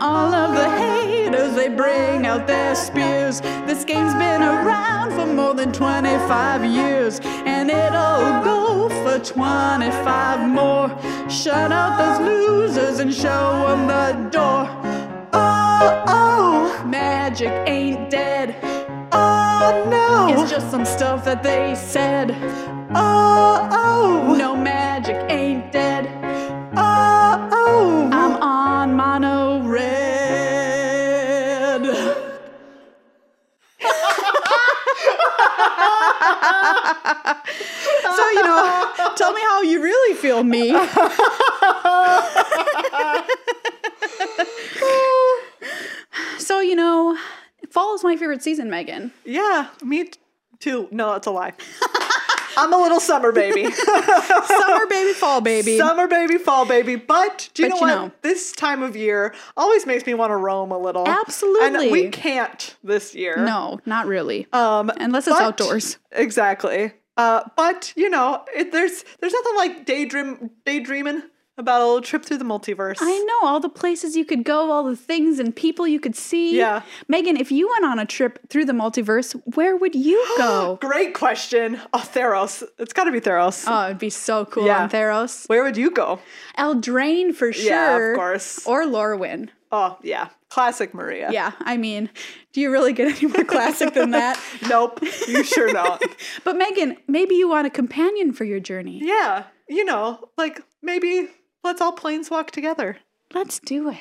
All 0.00 0.32
of 0.32 0.54
the 0.54 0.70
haters, 0.70 1.56
they 1.56 1.68
bring 1.68 2.26
out 2.26 2.46
their 2.46 2.76
spears. 2.76 3.40
This 3.66 3.84
game's 3.84 4.14
been 4.14 4.42
around 4.42 5.10
for 5.12 5.26
more 5.26 5.54
than 5.54 5.72
25 5.72 6.64
years, 6.64 7.18
and 7.24 7.70
it'll 7.70 8.44
go 8.44 8.61
25 9.24 10.48
more. 10.48 10.88
Shut 11.30 11.70
out 11.70 11.96
those 11.96 12.26
losers 12.26 12.98
and 12.98 13.14
show 13.14 13.66
them 13.68 13.86
the 13.86 14.28
door. 14.30 14.68
Oh, 15.32 16.04
oh, 16.08 16.84
magic 16.84 17.52
ain't 17.66 18.10
dead. 18.10 18.56
Oh 19.12 19.86
no, 19.88 20.42
it's 20.42 20.50
just 20.50 20.70
some 20.70 20.84
stuff 20.84 21.24
that 21.24 21.42
they 21.42 21.74
said. 21.74 22.32
Oh, 22.94 23.68
oh, 23.70 24.34
no 24.36 24.56
magic 24.56 25.16
ain't 25.30 25.70
dead. 25.70 25.91
so 38.16 38.30
you 38.30 38.42
know, 38.42 38.90
tell 39.16 39.32
me 39.32 39.40
how 39.42 39.62
you 39.62 39.82
really 39.82 40.16
feel, 40.16 40.42
me. 40.42 40.70
so 46.38 46.60
you 46.60 46.76
know, 46.76 47.16
fall 47.70 47.94
is 47.94 48.04
my 48.04 48.16
favorite 48.16 48.42
season, 48.42 48.70
Megan. 48.70 49.12
Yeah, 49.24 49.68
me 49.82 50.10
too. 50.58 50.88
No, 50.90 51.12
that's 51.12 51.26
a 51.26 51.30
lie. 51.30 51.52
I'm 52.56 52.72
a 52.72 52.76
little 52.76 53.00
summer 53.00 53.32
baby. 53.32 53.70
Summer 53.72 54.86
baby, 54.88 55.12
fall 55.12 55.40
baby. 55.40 55.78
Summer 55.78 56.06
baby, 56.06 56.38
fall 56.38 56.66
baby. 56.66 56.96
But 56.96 57.50
do 57.54 57.62
you 57.64 57.68
But 57.68 57.74
know 57.74 57.80
you 57.86 57.94
what? 57.96 58.04
know. 58.06 58.12
This 58.22 58.52
time 58.52 58.82
of 58.82 58.96
year 58.96 59.34
always 59.56 59.86
makes 59.86 60.06
me 60.06 60.14
want 60.14 60.30
to 60.30 60.36
roam 60.36 60.70
a 60.72 60.78
little. 60.78 61.06
Absolutely. 61.08 61.84
And 61.84 61.92
we 61.92 62.08
can't 62.08 62.76
this 62.84 63.14
year. 63.14 63.36
no, 63.36 63.80
not 63.86 64.06
really. 64.06 64.46
Um, 64.52 64.90
Unless 64.98 65.26
it's 65.28 65.36
but- 65.36 65.42
outdoors. 65.44 65.98
Exactly. 66.12 66.92
Uh, 67.16 67.42
but 67.56 67.92
you 67.94 68.08
know, 68.08 68.42
it, 68.56 68.72
there's 68.72 69.04
there's 69.20 69.32
nothing 69.34 69.56
like 69.56 69.84
daydream 69.84 70.50
daydreaming 70.64 71.22
about 71.58 71.80
a 71.82 71.84
little 71.84 72.00
trip 72.00 72.24
through 72.24 72.38
the 72.38 72.44
multiverse. 72.44 72.96
I 73.00 73.18
know 73.18 73.46
all 73.48 73.60
the 73.60 73.68
places 73.68 74.16
you 74.16 74.24
could 74.24 74.42
go, 74.44 74.70
all 74.70 74.84
the 74.84 74.96
things 74.96 75.38
and 75.38 75.54
people 75.54 75.86
you 75.86 76.00
could 76.00 76.16
see. 76.16 76.56
Yeah. 76.56 76.82
Megan, 77.08 77.36
if 77.36 77.52
you 77.52 77.68
went 77.68 77.84
on 77.84 77.98
a 77.98 78.06
trip 78.06 78.38
through 78.48 78.64
the 78.64 78.72
multiverse, 78.72 79.32
where 79.54 79.76
would 79.76 79.94
you 79.94 80.24
go? 80.38 80.78
Great 80.80 81.14
question. 81.14 81.78
Oh, 81.92 81.98
Theros. 81.98 82.62
It's 82.78 82.92
got 82.92 83.04
to 83.04 83.12
be 83.12 83.20
Theros. 83.20 83.64
oh, 83.68 83.86
it'd 83.86 83.98
be 83.98 84.10
so 84.10 84.44
cool 84.46 84.64
Yeah. 84.66 84.82
on 84.84 84.88
Theros. 84.90 85.48
Where 85.48 85.62
would 85.62 85.76
you 85.76 85.90
go? 85.90 86.20
Eldraine 86.58 87.34
for 87.34 87.52
sure. 87.52 87.70
Yeah, 87.70 87.96
of 88.12 88.16
course. 88.16 88.66
Or 88.66 88.84
Lorwyn. 88.84 89.48
Oh, 89.70 89.98
yeah. 90.02 90.28
Classic 90.50 90.92
Maria. 90.92 91.30
Yeah, 91.32 91.52
I 91.60 91.78
mean, 91.78 92.10
do 92.52 92.60
you 92.60 92.70
really 92.70 92.92
get 92.92 93.08
any 93.16 93.26
more 93.32 93.44
classic 93.44 93.94
than 93.94 94.10
that? 94.10 94.38
Nope. 94.68 95.00
You 95.26 95.42
sure 95.44 95.68
don't. 95.72 96.02
But 96.44 96.56
Megan, 96.56 96.98
maybe 97.08 97.36
you 97.36 97.48
want 97.48 97.66
a 97.66 97.70
companion 97.70 98.32
for 98.32 98.44
your 98.44 98.60
journey. 98.60 99.00
yeah. 99.02 99.44
You 99.68 99.86
know, 99.86 100.28
like 100.36 100.60
maybe 100.82 101.28
let's 101.64 101.80
all 101.80 101.94
planeswalk 101.94 102.50
together. 102.50 102.98
Let's 103.34 103.58
do 103.60 103.90
it. 103.90 103.98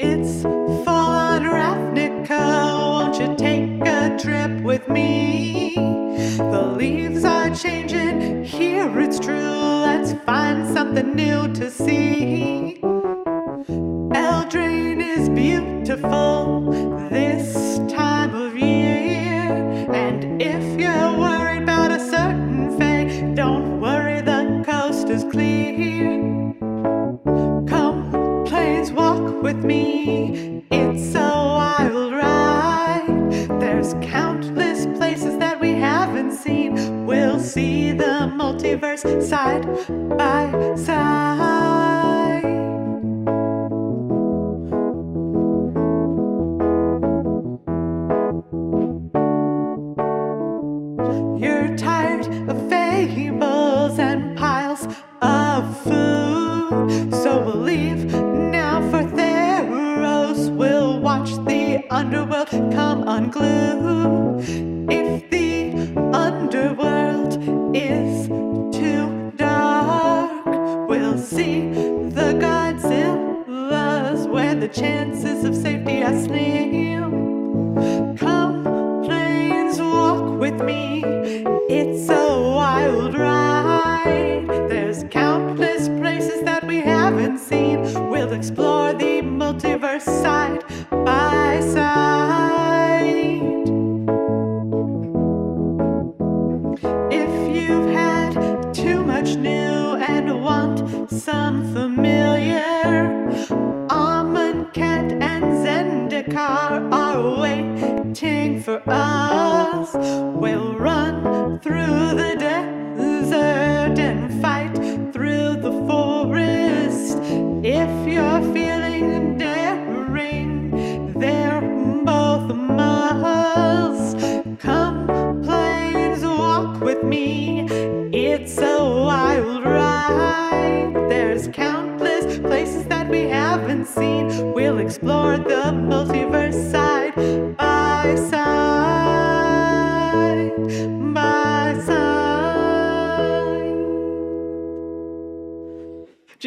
It's 0.00 0.42
fall 0.84 1.10
on 1.10 1.42
Ravnica. 1.42 2.78
Won't 2.78 3.18
you 3.18 3.34
take 3.36 3.86
a 3.86 4.16
trip 4.18 4.62
with 4.62 4.88
me? 4.88 5.74
The 6.38 6.74
leaves 6.76 7.24
are 7.24 7.50
changing. 7.54 8.44
Here 8.44 9.00
it's 9.00 9.18
true. 9.18 9.34
Let's 9.34 10.12
find 10.24 10.66
something 10.72 11.16
new 11.16 11.52
to 11.54 11.70
see. 11.70 11.87
And 20.20 20.42
if 20.42 20.67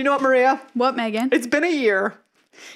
Do 0.01 0.03
you 0.03 0.09
know 0.09 0.13
what, 0.13 0.23
Maria? 0.23 0.59
What, 0.73 0.95
Megan? 0.95 1.29
It's 1.31 1.45
been 1.45 1.63
a 1.63 1.71
year. 1.71 2.15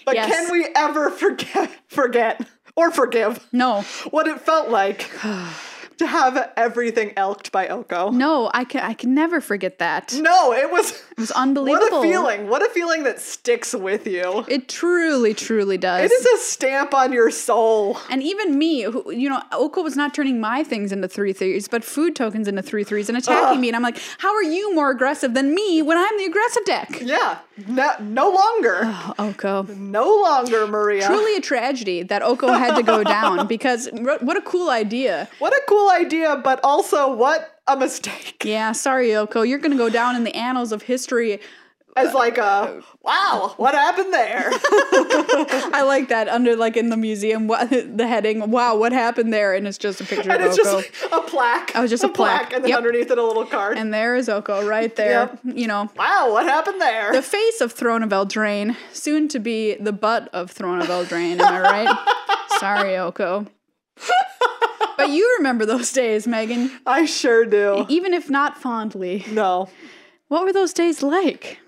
But 0.05 0.13
Yes. 0.13 0.29
can 0.29 0.51
we 0.51 0.67
ever 0.75 1.09
forget 1.09 1.71
forget 1.87 2.47
or 2.75 2.91
forgive 2.91 3.47
No, 3.51 3.81
what 4.11 4.27
it 4.27 4.39
felt 4.41 4.69
like 4.69 5.09
to 5.99 6.07
have 6.07 6.51
everything 6.57 7.13
elked 7.17 7.51
by 7.51 7.67
Oko? 7.67 8.09
no, 8.09 8.51
I 8.53 8.63
can 8.63 8.81
I 8.81 8.93
can 8.93 9.13
never 9.13 9.41
forget 9.41 9.79
that. 9.79 10.13
No, 10.19 10.53
it 10.53 10.65
No, 10.65 10.71
it 10.71 10.71
was 11.17 11.31
unbelievable. 11.31 11.87
what 11.91 12.05
a 12.05 12.07
feeling. 12.07 12.49
What 12.49 12.61
a 12.61 12.69
feeling 12.69 13.03
that 13.03 13.19
sticks 13.19 13.73
with 13.73 14.07
you. 14.07 14.45
It 14.47 14.67
truly, 14.67 15.33
truly 15.33 15.77
does. 15.77 16.11
It 16.11 16.13
is 16.13 16.25
a 16.25 16.37
stamp 16.43 16.93
on 16.93 17.13
your 17.13 17.31
soul. 17.31 17.97
And 18.09 18.21
even 18.21 18.57
me, 18.57 18.83
who 18.83 19.11
you 19.11 19.29
know, 19.29 19.41
Oko 19.51 19.81
was 19.81 19.95
not 19.95 20.13
turning 20.13 20.39
my 20.39 20.63
things 20.63 20.91
into 20.91 21.07
three 21.07 21.33
threes, 21.33 21.67
but 21.67 21.83
food 21.83 22.15
tokens 22.15 22.47
into 22.47 22.61
three 22.61 22.83
threes 22.83 23.09
and 23.09 23.17
attacking 23.17 23.61
me. 23.61 23.69
And 23.69 23.75
I'm 23.75 23.83
like, 23.83 23.99
how 24.17 24.33
are 24.33 24.43
you 24.43 24.73
more 24.75 24.91
aggressive 24.91 25.33
than 25.33 25.53
me 25.53 25.81
when 25.81 25.97
I'm 25.97 26.17
the 26.17 26.25
aggressive 26.25 26.65
deck? 26.65 27.01
Yeah, 27.01 27.39
no, 27.67 27.91
no 27.99 28.29
longer. 28.29 28.81
Oko. 29.19 29.63
No 29.63 30.21
longer, 30.21 30.67
Maria. 30.67 31.05
Truly 31.05 31.37
a 31.37 31.41
tragedy 31.41 32.03
that 32.03 32.21
Oko 32.21 32.51
had 32.51 32.75
to 32.75 32.83
go 32.83 33.03
down 33.03 33.47
because 33.55 33.89
what 33.93 34.37
a 34.37 34.41
cool 34.41 34.69
idea. 34.69 35.29
What 35.39 35.53
a 35.53 35.61
cool 35.67 35.89
idea, 35.89 36.41
but 36.43 36.59
also 36.63 37.13
what 37.13 37.59
a 37.67 37.77
mistake. 37.77 38.43
Yeah, 38.43 38.73
sorry, 38.73 39.15
Oko. 39.15 39.41
You're 39.41 39.59
going 39.59 39.71
to 39.71 39.77
go 39.77 39.89
down 39.89 40.15
in 40.15 40.23
the 40.23 40.35
annals 40.35 40.71
of 40.71 40.83
history. 40.83 41.39
As 41.97 42.13
like 42.13 42.37
a 42.37 42.81
wow, 43.03 43.53
what 43.55 43.73
happened 43.73 44.11
there? 44.13 44.49
I 44.51 45.83
like 45.87 46.09
that 46.09 46.27
under 46.27 46.55
like 46.57 46.75
in 46.75 46.89
the 46.89 46.97
museum, 46.97 47.47
what, 47.47 47.69
the 47.97 48.05
heading, 48.05 48.51
wow, 48.51 48.75
what 48.75 48.91
happened 48.91 49.31
there? 49.31 49.53
And 49.53 49.65
it's 49.65 49.77
just 49.77 50.01
a 50.01 50.03
picture 50.03 50.29
and 50.29 50.41
of 50.41 50.49
it's 50.51 50.59
Oko. 50.59 50.81
just 50.81 51.13
a 51.13 51.21
plaque. 51.21 51.71
Oh, 51.73 51.87
just 51.87 52.03
a 52.03 52.09
plaque. 52.09 52.51
and 52.53 52.63
then 52.63 52.69
Yep. 52.69 52.77
underneath 52.79 53.11
it 53.11 53.17
a 53.17 53.23
little 53.23 53.45
card. 53.45 53.77
and 53.77 53.93
there 53.93 54.17
is 54.17 54.27
Oko 54.27 54.67
right 54.67 54.93
there. 54.97 55.39
You 55.45 55.67
know, 55.67 55.89
wow, 55.95 56.31
what 56.31 56.45
happened 56.45 56.81
there? 56.81 57.13
the 57.13 57.21
face 57.21 57.61
of 57.61 57.71
Throne 57.71 58.03
of 58.03 58.09
Eldraine, 58.09 58.75
soon 58.91 59.29
to 59.29 59.39
be 59.39 59.75
the 59.75 59.93
butt 59.93 60.27
of 60.33 60.51
Throne 60.51 60.81
of 60.81 60.87
Eldraine. 60.89 61.39
Am 61.39 61.53
I 61.53 61.61
right? 61.61 62.59
Sorry, 62.59 62.97
Oko. 62.97 63.45
But 64.97 65.09
you 65.11 65.35
remember 65.37 65.65
those 65.65 65.91
days, 65.93 66.25
Megan, 66.27 66.71
I 66.85 67.05
sure 67.05 67.45
do. 67.45 67.85
even 67.89 68.13
if 68.13 68.29
not 68.29 68.57
fondly. 68.61 69.25
No. 69.31 69.69
What 70.27 70.43
were 70.43 70.53
those 70.53 70.73
days 70.73 71.03
like? 71.03 71.59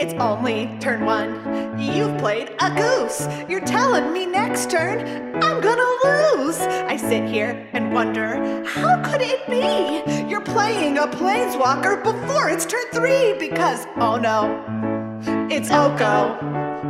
It's 0.00 0.14
only 0.14 0.70
turn 0.78 1.04
one. 1.04 1.76
You've 1.76 2.16
played 2.18 2.50
a 2.60 2.70
goose. 2.70 3.26
You're 3.48 3.64
telling 3.64 4.12
me 4.12 4.26
next 4.26 4.70
turn 4.70 5.00
I'm 5.42 5.60
gonna 5.60 5.92
lose. 6.04 6.60
I 6.60 6.96
sit 6.96 7.24
here 7.24 7.68
and 7.72 7.92
wonder, 7.92 8.64
how 8.64 9.02
could 9.02 9.20
it 9.20 9.44
be? 9.48 10.30
You're 10.30 10.40
playing 10.40 10.98
a 10.98 11.08
planeswalker 11.08 12.04
before 12.04 12.48
it's 12.48 12.64
turn 12.64 12.84
three 12.92 13.36
because, 13.40 13.88
oh 13.96 14.16
no, 14.16 14.62
it's 15.50 15.68
Oko. 15.72 16.38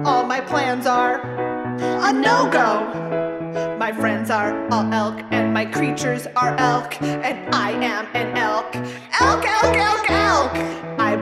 All 0.04 0.26
my 0.26 0.42
plans 0.42 0.86
are 0.86 1.22
a 1.80 2.12
no 2.12 2.50
go. 2.52 3.76
My 3.78 3.90
friends 3.90 4.30
are 4.30 4.68
all 4.70 4.92
elk, 4.92 5.22
and 5.30 5.54
my 5.54 5.64
creatures 5.64 6.26
are 6.36 6.54
elk, 6.58 7.00
and 7.00 7.54
I 7.54 7.70
am 7.70 8.06
an 8.14 8.36
elk. 8.36 8.76
Elk, 9.18 9.46
elk, 9.46 9.76
elk, 9.76 10.10
elk! 10.10 10.17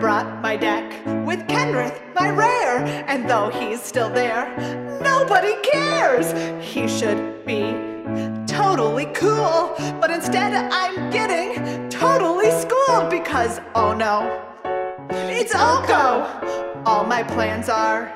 Brought 0.01 0.43
my 0.43 0.57
deck 0.57 1.05
with 1.27 1.41
Kenrith, 1.49 1.99
my 2.15 2.31
rare, 2.31 2.85
and 3.09 3.29
though 3.29 3.49
he's 3.49 3.83
still 3.83 4.11
there, 4.11 4.47
nobody 5.03 5.55
cares. 5.63 6.33
He 6.63 6.87
should 6.87 7.45
be 7.47 7.73
totally 8.47 9.07
cool, 9.07 9.75
but 10.01 10.11
instead 10.11 10.53
I'm 10.71 11.11
getting 11.11 11.89
totally 11.89 12.51
schooled 12.51 13.11
because, 13.11 13.61
oh 13.75 13.95
no, 13.95 14.43
it's 15.11 15.55
Oko! 15.55 16.83
All 16.85 17.05
my 17.05 17.23
plans 17.23 17.69
are 17.69 18.13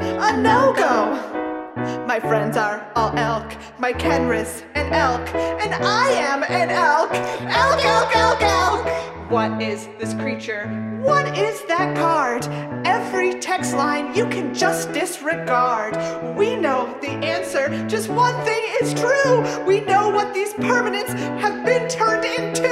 a 0.00 0.36
no 0.36 0.72
go. 0.72 1.33
My 1.76 2.20
friends 2.20 2.56
are 2.56 2.88
all 2.94 3.16
elk, 3.16 3.52
my 3.78 3.92
Kenrith's 3.92 4.62
an 4.74 4.92
elk, 4.92 5.26
and 5.34 5.74
I 5.74 6.08
am 6.10 6.44
an 6.44 6.70
elk. 6.70 7.10
Elk, 7.12 7.84
elk, 7.84 8.16
elk, 8.16 8.42
elk. 8.42 9.30
What 9.30 9.60
is 9.60 9.88
this 9.98 10.14
creature? 10.14 10.68
What 11.02 11.36
is 11.36 11.62
that 11.64 11.96
card? 11.96 12.46
Every 12.86 13.40
text 13.40 13.74
line 13.74 14.14
you 14.14 14.26
can 14.26 14.54
just 14.54 14.92
disregard. 14.92 15.96
We 16.36 16.54
know 16.54 16.96
the 17.00 17.10
answer, 17.10 17.86
just 17.88 18.08
one 18.08 18.40
thing 18.44 18.62
is 18.80 18.94
true. 18.94 19.64
We 19.64 19.80
know 19.80 20.10
what 20.10 20.32
these 20.32 20.52
permanents 20.54 21.14
have 21.40 21.64
been 21.66 21.88
turned 21.88 22.24
into. 22.24 22.70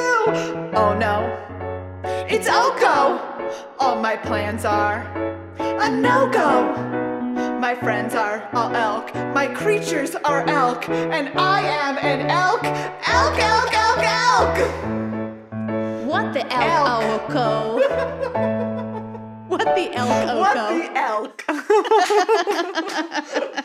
Oh 0.77 0.97
no, 0.97 1.27
it's 2.29 2.47
Oko. 2.49 3.19
All 3.81 4.01
my 4.01 4.17
plans 4.17 4.65
are 4.65 5.01
a 5.59 5.91
no 5.91 6.31
go. 6.31 7.12
My 7.63 7.77
friends 7.77 8.17
are 8.17 8.49
all 8.55 8.75
elk, 8.75 9.15
my 9.15 9.47
creatures 9.47 10.17
are 10.17 10.45
elk, 10.49 10.89
and 10.89 11.29
I 11.39 11.61
am 11.61 11.97
an 11.97 12.29
elk. 12.29 12.65
Elk, 12.65 13.39
elk, 13.39 13.73
elk, 13.73 14.03
elk. 14.03 14.59
What 16.05 16.33
the 16.35 16.45
Elk. 16.53 17.31
Oko? 17.31 17.79
what 19.47 19.65
the 19.77 19.95
elk? 19.95 20.39
What 20.41 20.55
the 20.75 20.91
elk? 20.99 21.45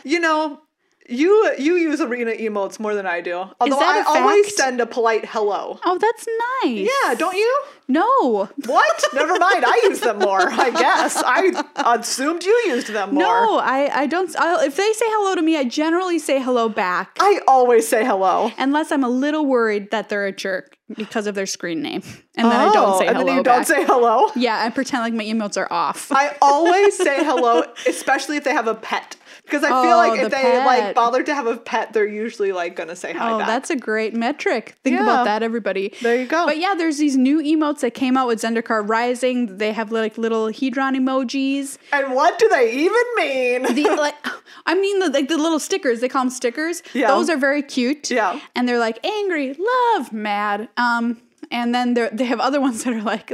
you 0.04 0.20
know, 0.20 0.60
You 1.10 1.54
you 1.58 1.76
use 1.76 2.02
arena 2.02 2.32
emotes 2.32 2.78
more 2.78 2.94
than 2.94 3.06
I 3.06 3.22
do. 3.22 3.36
Although 3.60 3.78
that 3.78 4.06
I 4.06 4.20
always 4.20 4.54
send 4.54 4.78
a 4.80 4.86
polite 4.86 5.24
hello. 5.24 5.80
Oh, 5.82 5.98
that's 5.98 6.26
nice. 6.62 6.86
Yeah, 6.86 7.14
don't 7.14 7.34
you? 7.34 7.62
No. 7.88 8.50
What? 8.66 9.04
Never 9.14 9.38
mind. 9.38 9.64
I 9.64 9.80
use 9.84 10.00
them 10.00 10.18
more. 10.18 10.50
I 10.50 10.70
guess 10.70 11.16
I 11.24 11.94
assumed 11.98 12.44
you 12.44 12.52
used 12.66 12.88
them 12.88 13.14
more. 13.14 13.22
No, 13.22 13.58
I, 13.58 14.02
I 14.02 14.06
don't. 14.06 14.38
i 14.38 14.66
if 14.66 14.76
they 14.76 14.92
say 14.92 15.06
hello 15.08 15.34
to 15.34 15.40
me, 15.40 15.56
I 15.56 15.64
generally 15.64 16.18
say 16.18 16.42
hello 16.42 16.68
back. 16.68 17.16
I 17.20 17.40
always 17.48 17.88
say 17.88 18.04
hello. 18.04 18.52
Unless 18.58 18.92
I'm 18.92 19.02
a 19.02 19.08
little 19.08 19.46
worried 19.46 19.90
that 19.90 20.10
they're 20.10 20.26
a 20.26 20.32
jerk 20.32 20.76
because 20.94 21.26
of 21.26 21.34
their 21.34 21.46
screen 21.46 21.80
name. 21.80 22.02
And 22.36 22.50
then 22.50 22.60
I 22.60 22.72
don't 22.72 22.90
oh, 22.90 22.98
say 22.98 23.06
Oh, 23.06 23.08
and 23.08 23.16
hello. 23.16 23.26
then 23.26 23.36
you 23.38 23.42
back. 23.42 23.66
don't 23.66 23.66
say 23.66 23.84
hello. 23.84 24.30
Yeah, 24.36 24.62
I 24.62 24.68
pretend 24.68 25.02
like 25.02 25.14
my 25.14 25.24
emotes 25.24 25.56
are 25.56 25.70
off. 25.72 26.12
I 26.12 26.36
always 26.42 26.96
say 26.96 27.24
hello, 27.24 27.64
especially 27.86 28.36
if 28.36 28.44
they 28.44 28.52
have 28.52 28.66
a 28.66 28.74
pet. 28.74 29.16
Because 29.48 29.64
I 29.64 29.68
feel 29.68 29.76
Oh, 29.94 29.96
like 29.96 30.20
the 30.20 30.26
if 30.26 30.32
they 30.32 30.58
like 30.64 30.80
pet. 30.80 30.94
bother 30.94 31.22
to 31.22 31.34
have 31.34 31.46
a 31.46 31.56
pet, 31.56 31.92
they're 31.94 32.06
usually 32.06 32.52
like 32.52 32.76
gonna 32.76 32.94
say 32.94 33.14
hi 33.14 33.32
Oh, 33.32 33.38
back. 33.38 33.46
that's 33.46 33.70
a 33.70 33.76
great 33.76 34.14
metric. 34.14 34.76
Think 34.84 34.96
Yeah. 34.96 35.04
about 35.04 35.24
that, 35.24 35.42
everybody. 35.42 35.94
There 36.02 36.16
you 36.16 36.26
go. 36.26 36.44
But 36.44 36.58
yeah, 36.58 36.74
there's 36.76 36.98
these 36.98 37.16
new 37.16 37.38
emotes 37.42 37.80
that 37.80 37.94
came 37.94 38.16
out 38.16 38.26
with 38.26 38.40
Zendikar 38.40 38.86
Rising. 38.86 39.56
They 39.58 39.72
have 39.72 39.90
like 39.90 40.18
little 40.18 40.48
Hedron 40.48 40.96
emojis. 40.96 41.78
and 41.92 42.14
what 42.14 42.38
do 42.38 42.48
they 42.48 42.72
even 42.72 43.02
mean? 43.16 43.62
The 43.74 43.84
like, 43.96 44.14
I 44.66 44.74
mean, 44.74 44.98
the, 44.98 45.08
like 45.08 45.28
the 45.28 45.38
little 45.38 45.58
stickers. 45.58 46.00
They 46.00 46.08
call 46.08 46.22
them 46.24 46.30
stickers. 46.30 46.82
Yeah. 46.92 47.08
Those 47.08 47.30
are 47.30 47.36
very 47.38 47.62
cute. 47.62 48.10
Yeah. 48.10 48.38
And 48.54 48.68
they're 48.68 48.78
like 48.78 49.04
angry, 49.04 49.54
love, 49.58 50.12
mad. 50.12 50.68
Um, 50.76 51.22
and 51.50 51.74
then 51.74 51.94
they 51.94 52.10
they 52.12 52.24
have 52.26 52.40
other 52.40 52.60
ones 52.68 52.84
that 52.84 52.92
are 52.92 53.00
like 53.02 53.32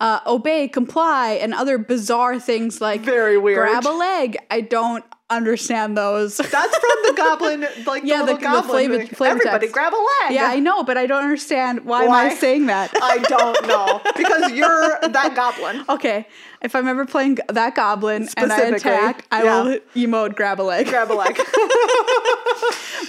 uh, 0.00 0.20
obey, 0.26 0.68
comply, 0.68 1.30
and 1.40 1.54
other 1.54 1.78
bizarre 1.78 2.38
things 2.38 2.80
like 2.82 3.00
Very 3.00 3.38
weird. 3.38 3.58
Grab 3.70 3.86
a 3.86 3.96
leg. 3.96 4.36
I 4.50 4.60
don't 4.60 5.04
understand 5.28 5.96
those. 5.96 6.36
That's 6.36 6.50
from 6.52 6.98
the 7.02 7.14
goblin, 7.16 7.66
like 7.86 8.04
Yeah, 8.04 8.20
the 8.20 8.26
the- 8.26 8.34
the 8.34 8.38
goblin. 8.40 8.70
flavor- 8.70 8.98
thing. 8.98 9.06
flavor 9.08 9.30
Everybody 9.36 9.66
text. 9.66 9.74
grab 9.74 9.92
a 9.92 9.96
leg. 9.96 10.34
yeah, 10.34 10.46
I 10.48 10.58
know, 10.60 10.84
but 10.84 10.96
I 10.96 11.06
don't 11.06 11.22
understand 11.22 11.84
why, 11.84 12.04
am 12.04 12.12
I 12.12 12.34
saying 12.34 12.66
that. 12.66 12.90
I 13.02 13.18
don't 13.18 13.66
know 13.66 14.00
because 14.16 14.52
you're 14.52 14.98
that 15.02 15.32
goblin. 15.34 15.84
okay, 15.88 16.26
if 16.62 16.74
I'm 16.76 16.86
ever 16.88 17.04
playing 17.06 17.38
that 17.48 17.74
goblin 17.74 18.28
and 18.36 18.52
I 18.52 18.60
attack, 18.60 19.26
I 19.32 19.42
yeah. 19.44 19.62
will 19.62 19.78
emote 19.96 20.36
grab 20.36 20.60
a 20.60 20.62
leg. 20.62 20.86
Grab 20.86 21.10
a 21.10 21.14
leg. 21.14 21.40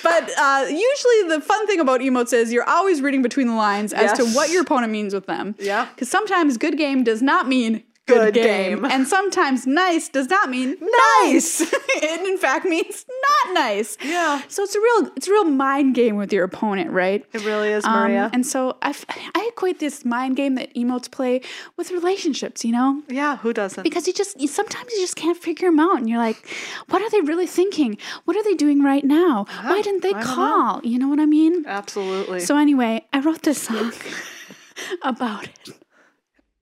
But 0.03 0.29
uh, 0.37 0.65
usually, 0.69 1.29
the 1.35 1.41
fun 1.41 1.65
thing 1.67 1.79
about 1.79 2.01
emotes 2.01 2.31
is 2.31 2.53
you're 2.53 2.67
always 2.69 3.01
reading 3.01 3.21
between 3.21 3.47
the 3.47 3.55
lines 3.55 3.93
as 3.93 4.13
to 4.13 4.25
what 4.27 4.49
your 4.51 4.61
opponent 4.61 4.91
means 4.91 5.13
with 5.13 5.25
them. 5.25 5.55
Yeah. 5.59 5.85
Because 5.93 6.09
sometimes 6.09 6.57
good 6.57 6.77
game 6.77 7.03
does 7.03 7.21
not 7.21 7.47
mean 7.47 7.83
good, 8.07 8.33
game. 8.33 8.81
game. 8.81 8.85
and 8.85 9.07
sometimes 9.07 9.67
nice 9.67 10.09
does 10.09 10.29
not 10.29 10.49
mean 10.49 10.75
Nice. 11.23 11.61
it 11.89 12.27
in 12.27 12.37
fact 12.37 12.65
means 12.65 13.05
not 13.45 13.53
nice. 13.53 13.97
Yeah. 14.03 14.41
So 14.47 14.63
it's 14.63 14.75
a 14.75 14.79
real 14.79 15.11
it's 15.15 15.27
a 15.27 15.31
real 15.31 15.45
mind 15.45 15.95
game 15.95 16.15
with 16.15 16.31
your 16.33 16.43
opponent, 16.43 16.91
right? 16.91 17.25
It 17.33 17.45
really 17.45 17.69
is, 17.69 17.85
Um, 17.85 17.93
Maria. 17.93 18.29
and 18.33 18.45
so 18.45 18.77
I, 18.81 18.95
I 19.35 19.49
equate 19.51 19.79
this 19.79 20.05
mind 20.05 20.35
game 20.35 20.55
that 20.55 20.73
emotes 20.75 21.09
play 21.11 21.41
with 21.77 21.91
relationships, 21.91 22.63
you 22.65 22.71
know? 22.71 23.03
yeah, 23.09 23.37
who 23.37 23.53
doesn't? 23.53 23.83
because 23.83 24.07
you 24.07 24.13
just 24.13 24.39
you, 24.39 24.47
sometimes 24.47 24.91
you 24.93 24.99
just 25.01 25.15
can't 25.15 25.37
figure 25.37 25.67
them 25.69 25.79
out 25.79 25.97
and 25.97 26.09
you're 26.09 26.17
like 26.19 26.47
what 26.89 27.01
are 27.01 27.09
they 27.09 27.21
really 27.21 27.47
thinking 27.47 27.97
what 28.25 28.35
are 28.37 28.43
they 28.43 28.53
doing 28.53 28.83
right 28.83 29.03
now 29.03 29.45
why 29.63 29.81
didn't 29.81 30.01
they 30.03 30.11
don't 30.11 30.21
know. 30.21 30.33
call 30.35 30.81
you 30.83 30.97
know 30.99 31.07
what 31.07 31.19
i 31.19 31.25
mean 31.25 31.63
Absolutely. 31.67 32.39
so 32.39 32.57
anyway 32.57 33.03
i 33.13 33.19
wrote 33.19 33.43
this 33.43 33.61
song 33.63 33.91
about 35.03 35.45
it 35.45 35.69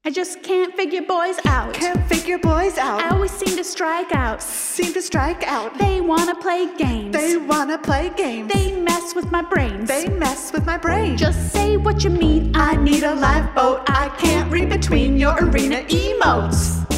i 0.05 0.11
just 0.11 0.41
can't 0.43 0.73
figure 0.75 1.01
boys 1.01 1.37
out 1.45 1.73
can't 1.73 2.03
figure 2.07 2.37
boys 2.37 2.77
out. 2.77 3.01
i 3.01 3.09
always 3.09 3.31
seem 3.31 3.55
to 3.57 3.63
strike 3.63 4.13
out 4.13 4.41
Seem 4.41 4.93
to 4.93 5.01
strike 5.01 5.43
out. 5.47 5.77
they 5.79 6.01
want 6.01 6.29
to 6.29 6.35
play 6.35 6.67
games 6.77 7.11
They 7.15 7.37
wanna 7.37 7.77
play 7.77 8.11
games. 8.15 8.51
they 8.53 8.71
mess 8.79 9.15
with 9.15 9.31
my 9.31 9.41
brains 9.41 9.87
They 9.87 10.07
mess 10.09 10.51
with 10.53 10.65
my 10.65 10.77
brain. 10.77 11.17
just 11.17 11.51
say 11.51 11.77
what 11.77 12.03
you 12.03 12.09
mean 12.09 12.51
i 12.55 12.75
need 12.75 13.03
a 13.03 13.15
lifeboat 13.15 13.81
i 13.87 14.09
can't 14.17 14.51
read 14.51 14.69
between 14.69 15.17
your 15.17 15.35
arena 15.43 15.77
emotes 15.89 16.94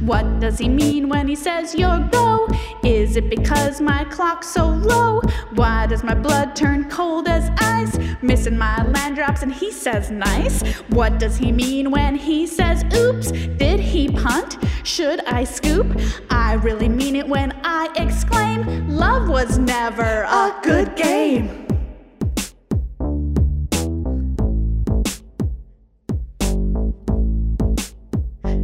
What 0.00 0.40
does 0.40 0.58
he 0.58 0.68
mean 0.68 1.10
when 1.10 1.28
he 1.28 1.36
says 1.36 1.74
you're 1.74 2.08
go? 2.10 2.48
Is 2.82 3.16
it 3.16 3.28
because 3.28 3.82
my 3.82 4.04
clock's 4.04 4.48
so 4.48 4.66
low? 4.66 5.20
Why 5.54 5.86
does 5.86 6.02
my 6.02 6.14
blood 6.14 6.56
turn 6.56 6.88
cold 6.88 7.28
as 7.28 7.50
ice? 7.58 7.98
Missing 8.22 8.56
my 8.56 8.82
land 8.88 9.16
drops 9.16 9.42
and 9.42 9.52
he 9.52 9.70
says 9.70 10.10
nice. 10.10 10.62
What 10.88 11.18
does 11.18 11.36
he 11.36 11.52
mean 11.52 11.90
when 11.90 12.14
he 12.14 12.46
says 12.46 12.82
oops? 12.94 13.30
Did 13.30 13.78
he 13.80 14.08
punt? 14.08 14.56
Should 14.84 15.20
I 15.26 15.44
scoop? 15.44 16.00
I 16.30 16.54
really 16.54 16.88
mean 16.88 17.14
it 17.14 17.28
when 17.28 17.52
I 17.62 17.88
exclaim, 17.96 18.88
love 18.88 19.28
was 19.28 19.58
never 19.58 20.22
a 20.22 20.58
good 20.62 20.96
game. 20.96 21.69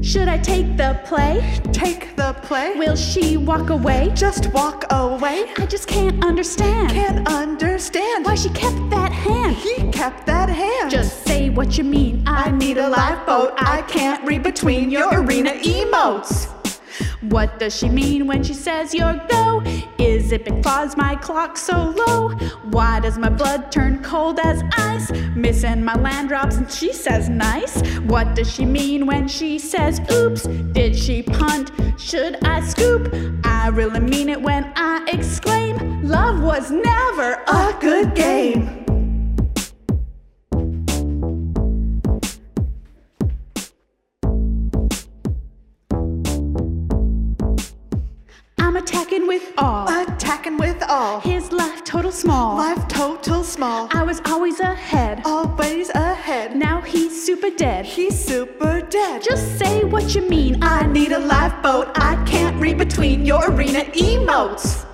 Should 0.06 0.28
I 0.28 0.38
take 0.38 0.76
the 0.76 1.00
play? 1.04 1.42
Take 1.72 2.14
the 2.14 2.32
play. 2.44 2.74
Will 2.76 2.94
she 2.94 3.36
walk 3.36 3.70
away? 3.70 4.12
Just 4.14 4.52
walk 4.52 4.84
away. 4.90 5.46
I 5.58 5.66
just 5.66 5.88
can't 5.88 6.24
understand 6.24 6.90
Can't 6.90 7.26
understand 7.28 8.24
why 8.24 8.36
she 8.36 8.48
kept 8.50 8.88
that 8.90 9.10
hand. 9.10 9.56
he 9.56 9.90
kept 9.90 10.24
that 10.26 10.48
hand. 10.48 10.92
Just 10.92 11.24
say 11.26 11.50
what 11.50 11.76
you 11.76 11.82
mean. 11.82 12.22
I 12.24 12.52
need 12.52 12.78
a 12.78 12.88
lifeboat. 12.88 13.54
I 13.56 13.82
can't 13.88 14.24
read 14.24 14.44
between 14.44 14.92
your 14.92 15.08
arena 15.12 15.50
emotes. 15.50 16.55
What 17.28 17.58
does 17.58 17.76
she 17.76 17.88
mean 17.88 18.26
when 18.28 18.44
she 18.44 18.54
says 18.54 18.94
you're 18.94 19.20
go? 19.28 19.62
Is 19.98 20.30
it 20.30 20.44
because 20.44 20.96
my 20.96 21.16
clock's 21.16 21.62
so 21.62 21.90
low? 21.90 22.30
Why 22.70 23.00
does 23.00 23.18
my 23.18 23.28
blood 23.28 23.72
turn 23.72 24.02
cold 24.02 24.38
as 24.38 24.62
ice? 24.76 25.10
Missing 25.34 25.84
my 25.84 25.94
land 25.94 26.28
drops 26.28 26.56
and 26.56 26.70
she 26.70 26.92
says 26.92 27.28
nice. 27.28 27.80
What 28.00 28.36
does 28.36 28.52
she 28.52 28.64
mean 28.64 29.06
when 29.06 29.26
she 29.26 29.58
says 29.58 30.00
oops? 30.12 30.44
Did 30.72 30.96
she 30.96 31.22
punt? 31.22 31.72
Should 31.98 32.44
I 32.44 32.60
scoop? 32.60 33.12
I 33.44 33.68
really 33.68 34.00
mean 34.00 34.28
it 34.28 34.40
when 34.40 34.72
I 34.76 35.04
exclaim, 35.08 36.04
love 36.06 36.40
was 36.40 36.70
never 36.70 37.42
a 37.48 37.76
good 37.80 38.14
game. 38.14 38.85
Attacking 48.86 49.26
with 49.26 49.52
all. 49.58 49.88
Attacking 49.88 50.58
with 50.58 50.80
all. 50.88 51.20
His 51.20 51.50
life 51.50 51.82
total 51.82 52.12
small. 52.12 52.56
Life 52.56 52.86
total 52.86 53.42
small. 53.42 53.88
I 53.90 54.04
was 54.04 54.20
always 54.26 54.60
ahead. 54.60 55.22
Always 55.24 55.90
ahead. 55.90 56.54
Now 56.54 56.80
he's 56.80 57.26
super 57.26 57.50
dead. 57.50 57.84
He's 57.84 58.16
super 58.16 58.80
dead. 58.82 59.22
Just 59.22 59.58
say 59.58 59.82
what 59.82 60.14
you 60.14 60.22
mean. 60.22 60.62
I 60.62 60.86
need 60.86 61.10
a 61.10 61.18
lifeboat. 61.18 61.90
I 61.96 62.22
can't 62.26 62.60
read 62.60 62.78
between 62.78 63.26
your 63.26 63.50
arena 63.50 63.80
emotes. 63.80 64.85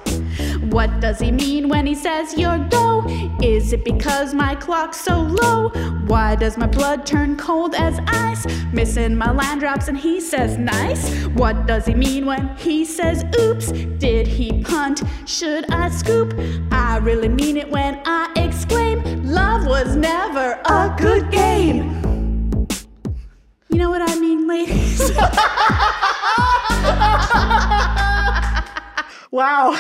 What 0.73 1.01
does 1.01 1.21
he 1.21 1.31
mean 1.31 1.69
when 1.69 1.85
he 1.85 1.95
says 1.95 2.39
you're 2.39 2.59
go? 2.71 3.05
Is 3.43 3.75
it 3.75 3.85
because 3.85 4.33
my 4.33 4.55
clock's 4.55 4.99
so 4.99 5.21
low? 5.21 5.69
Why 6.07 6.35
does 6.35 6.57
my 6.57 6.67
blood 6.67 7.05
turn 7.05 7.37
cold 7.37 7.75
as 7.75 8.01
ice? 8.07 8.47
Missing 8.73 9.17
my 9.17 9.31
land 9.33 9.61
drops 9.61 9.89
and 9.89 9.99
he 9.99 10.19
says 10.19 10.57
nice. 10.57 11.27
What 11.27 11.67
does 11.67 11.85
he 11.85 11.93
mean 11.93 12.25
when 12.25 12.57
he 12.57 12.87
says 12.87 13.23
oops? 13.39 13.71
Did 13.71 14.27
he 14.27 14.65
punt? 14.65 15.03
Should 15.27 15.71
I 15.71 15.91
scoop? 15.91 16.33
I 16.71 16.97
really 16.97 17.29
mean 17.29 17.59
it 17.59 17.71
when 17.71 18.01
I 18.07 18.33
exclaim, 18.37 19.25
love 19.25 19.67
was 19.67 19.95
never 19.95 20.59
a 20.65 20.97
good 20.99 21.31
game. 21.31 22.01
You 23.69 23.77
know 23.77 23.91
what 23.91 24.09
I 24.09 24.19
mean, 24.19 24.49
ladies? 24.49 25.13
Wow, 29.33 29.73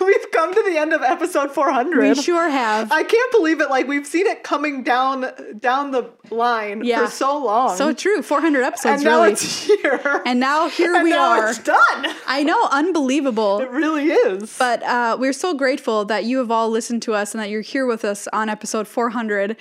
we've 0.06 0.30
come 0.32 0.54
to 0.54 0.62
the 0.62 0.76
end 0.78 0.92
of 0.92 1.02
episode 1.02 1.50
400. 1.52 2.16
we 2.16 2.22
sure 2.22 2.48
have. 2.48 2.90
I 2.92 3.02
can't 3.04 3.32
believe 3.32 3.60
it. 3.60 3.70
Like 3.70 3.86
we've 3.86 4.06
seen 4.06 4.26
it 4.26 4.42
coming 4.42 4.82
down 4.82 5.26
down 5.58 5.90
the 5.90 6.10
line 6.30 6.82
Yeah. 6.84 7.04
for 7.04 7.10
so 7.10 7.38
long. 7.44 7.76
So 7.76 7.92
true. 7.92 8.22
400 8.22 8.62
episodes, 8.62 8.94
and 8.96 9.04
now 9.04 9.20
really. 9.20 9.32
it's 9.32 9.64
here. 9.64 10.22
and 10.26 10.40
now 10.40 10.68
here 10.68 10.94
And 10.94 11.04
we 11.04 11.10
now 11.10 11.30
are. 11.40 11.48
It's 11.50 11.58
done. 11.58 12.06
I 12.26 12.42
know, 12.42 12.68
unbelievable. 12.70 13.60
It 13.60 13.70
really 13.70 14.06
is. 14.10 14.56
But 14.58 14.82
uh, 14.82 15.16
we're 15.18 15.32
so 15.32 15.54
grateful 15.54 16.04
that 16.06 16.24
you 16.24 16.38
have 16.38 16.50
all 16.50 16.70
listened 16.70 17.02
to 17.02 17.14
us 17.14 17.34
and 17.34 17.42
that 17.42 17.50
you're 17.50 17.60
here 17.60 17.86
with 17.86 18.04
us 18.04 18.28
on 18.32 18.48
episode 18.48 18.86
400. 18.88 19.56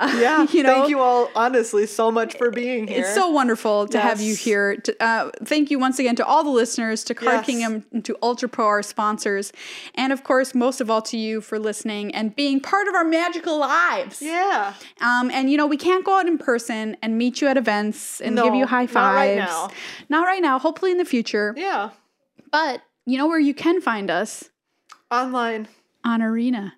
Uh, 0.00 0.16
yeah, 0.20 0.46
you 0.52 0.62
know, 0.62 0.72
thank 0.74 0.88
you 0.88 0.98
all 1.00 1.30
honestly 1.36 1.86
so 1.86 2.10
much 2.10 2.36
for 2.36 2.50
being 2.50 2.86
here. 2.88 3.00
It's 3.00 3.14
so 3.14 3.28
wonderful 3.28 3.86
to 3.88 4.00
have 4.00 4.20
you 4.20 4.34
here. 4.34 4.76
To, 4.76 5.02
uh, 5.04 5.30
thank 5.44 5.70
you 5.70 5.78
once 5.78 5.98
again 5.98 6.16
to 6.16 6.26
all 6.26 6.42
the 6.42 6.50
listeners, 6.50 7.04
to 7.04 7.14
Card 7.14 7.36
Yes. 7.36 7.46
Kingdom, 7.46 8.02
to 8.02 8.16
Ultra 8.22 8.48
Pro, 8.48 8.66
our 8.66 8.82
sponsors, 8.82 9.52
and 9.94 10.12
of 10.12 10.24
course, 10.24 10.54
most 10.54 10.80
of 10.80 10.90
all 10.90 11.02
to 11.02 11.16
you 11.16 11.40
for 11.40 11.58
listening 11.58 12.14
and 12.14 12.34
being 12.34 12.60
part 12.60 12.88
of 12.88 12.94
our 12.94 13.04
magical 13.04 13.58
lives. 13.58 14.20
yeah. 14.20 14.74
Um, 15.00 15.30
and 15.30 15.50
you 15.50 15.56
know, 15.56 15.66
we 15.66 15.76
can't 15.76 16.04
go 16.04 16.18
out 16.18 16.26
in 16.26 16.38
person 16.38 16.96
and 17.02 17.16
meet 17.16 17.40
you 17.40 17.46
at 17.48 17.56
events 17.56 18.20
and 18.20 18.36
give 18.36 18.54
you 18.54 18.66
high 18.66 18.86
fives. 18.86 18.94
not 18.96 19.14
right 19.14 19.36
now. 19.36 19.70
Not 20.08 20.24
right 20.26 20.42
now. 20.42 20.58
Hopefully 20.58 20.90
in 20.90 20.98
the 20.98 21.04
future. 21.04 21.54
Yeah. 21.56 21.90
But 22.50 22.82
you 23.06 23.16
know 23.18 23.26
where 23.26 23.38
you 23.38 23.54
can 23.54 23.80
find 23.80 24.10
us? 24.10 24.50
Online. 25.10 25.68
on 26.04 26.20
Arena. 26.22 26.74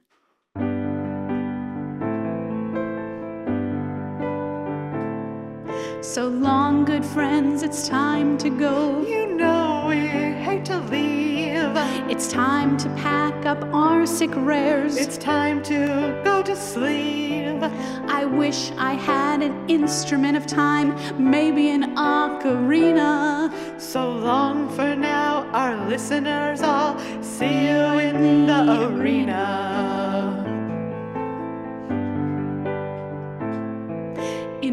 So 6.16 6.28
long, 6.28 6.86
good 6.86 7.04
friends, 7.04 7.62
it's 7.62 7.86
time 7.86 8.38
to 8.38 8.48
go. 8.48 9.02
You 9.06 9.34
know 9.34 9.84
we 9.86 9.96
hate 10.08 10.64
to 10.64 10.80
leave. 10.84 11.76
It's 12.10 12.32
time 12.32 12.78
to 12.78 12.88
pack 12.94 13.44
up 13.44 13.62
our 13.74 14.06
sick 14.06 14.30
rares. 14.34 14.96
It's 14.96 15.18
time 15.18 15.62
to 15.64 16.18
go 16.24 16.42
to 16.42 16.56
sleep. 16.56 17.62
I 18.08 18.24
wish 18.24 18.70
I 18.78 18.94
had 18.94 19.42
an 19.42 19.68
instrument 19.68 20.38
of 20.38 20.46
time, 20.46 20.96
maybe 21.22 21.68
an 21.68 21.94
ocarina. 21.96 23.52
So 23.78 24.10
long 24.10 24.70
for 24.70 24.96
now, 24.96 25.46
our 25.52 25.76
listeners 25.86 26.62
all. 26.62 26.98
See 27.20 27.66
you 27.68 27.98
in 27.98 28.46
the 28.46 28.88
arena. 28.88 30.35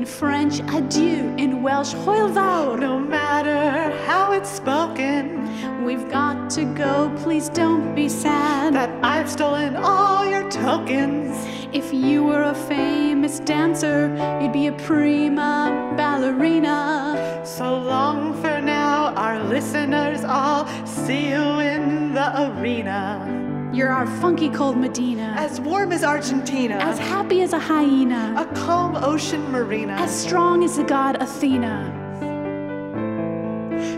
In 0.04 0.10
French, 0.10 0.60
adieu. 0.60 1.34
In 1.38 1.64
Welsh, 1.64 1.94
fawr. 1.94 2.78
No 2.78 3.00
matter 3.00 3.90
how 4.06 4.34
it's 4.34 4.50
spoken, 4.50 5.40
We've 5.86 6.10
got 6.10 6.50
to 6.58 6.66
go, 6.76 7.10
please 7.24 7.48
don't 7.48 7.96
be 7.96 8.10
sad. 8.10 8.74
that 8.74 8.90
I've 9.02 9.30
stolen 9.30 9.78
all 9.78 10.26
your 10.26 10.50
tokens. 10.50 11.38
If 11.72 11.94
you 11.94 12.22
were 12.22 12.44
a 12.44 12.54
famous 12.54 13.40
dancer, 13.40 14.12
you'd 14.42 14.52
be 14.52 14.68
a 14.68 14.74
prima 14.74 15.94
ballerina. 15.96 17.42
So 17.46 17.74
long 17.78 18.34
for 18.42 18.60
now, 18.60 19.14
our 19.16 19.42
listeners 19.46 20.26
all. 20.26 20.68
See 20.86 21.30
you 21.30 21.60
in 21.60 22.14
the 22.14 22.28
arena. 22.52 23.43
You're 23.74 23.90
our 23.90 24.06
funky 24.22 24.50
cold 24.50 24.78
Medina, 24.78 25.34
As 25.36 25.60
warm 25.60 25.92
as 25.92 26.04
Argentina, 26.04 26.76
as 26.76 27.00
happy 27.00 27.42
as 27.42 27.54
a 27.54 27.60
hyena, 27.60 28.36
a 28.38 28.46
calm 28.56 28.96
ocean 28.96 29.52
marina. 29.52 29.94
as 29.94 30.12
strong 30.16 30.64
as 30.64 30.78
the 30.78 30.84
god 30.84 31.20
Athena. 31.22 32.02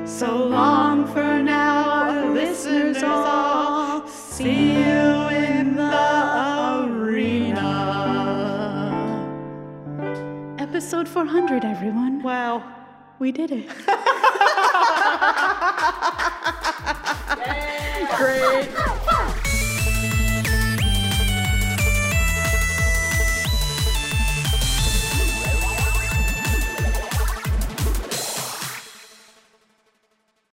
So 0.07 0.45
long 0.47 1.05
for 1.07 1.41
now, 1.43 1.83
our 2.09 2.33
listeners 2.33 3.03
all. 3.03 4.07
See 4.07 4.71
you 4.77 5.27
in 5.29 5.75
the 5.75 6.85
arena. 6.87 7.67
Episode 10.57 11.07
400, 11.09 11.65
everyone. 11.65 12.23
Wow. 12.23 12.63
We 13.19 13.31
did 13.33 13.51
it. 13.51 13.67
Great. 18.17 18.69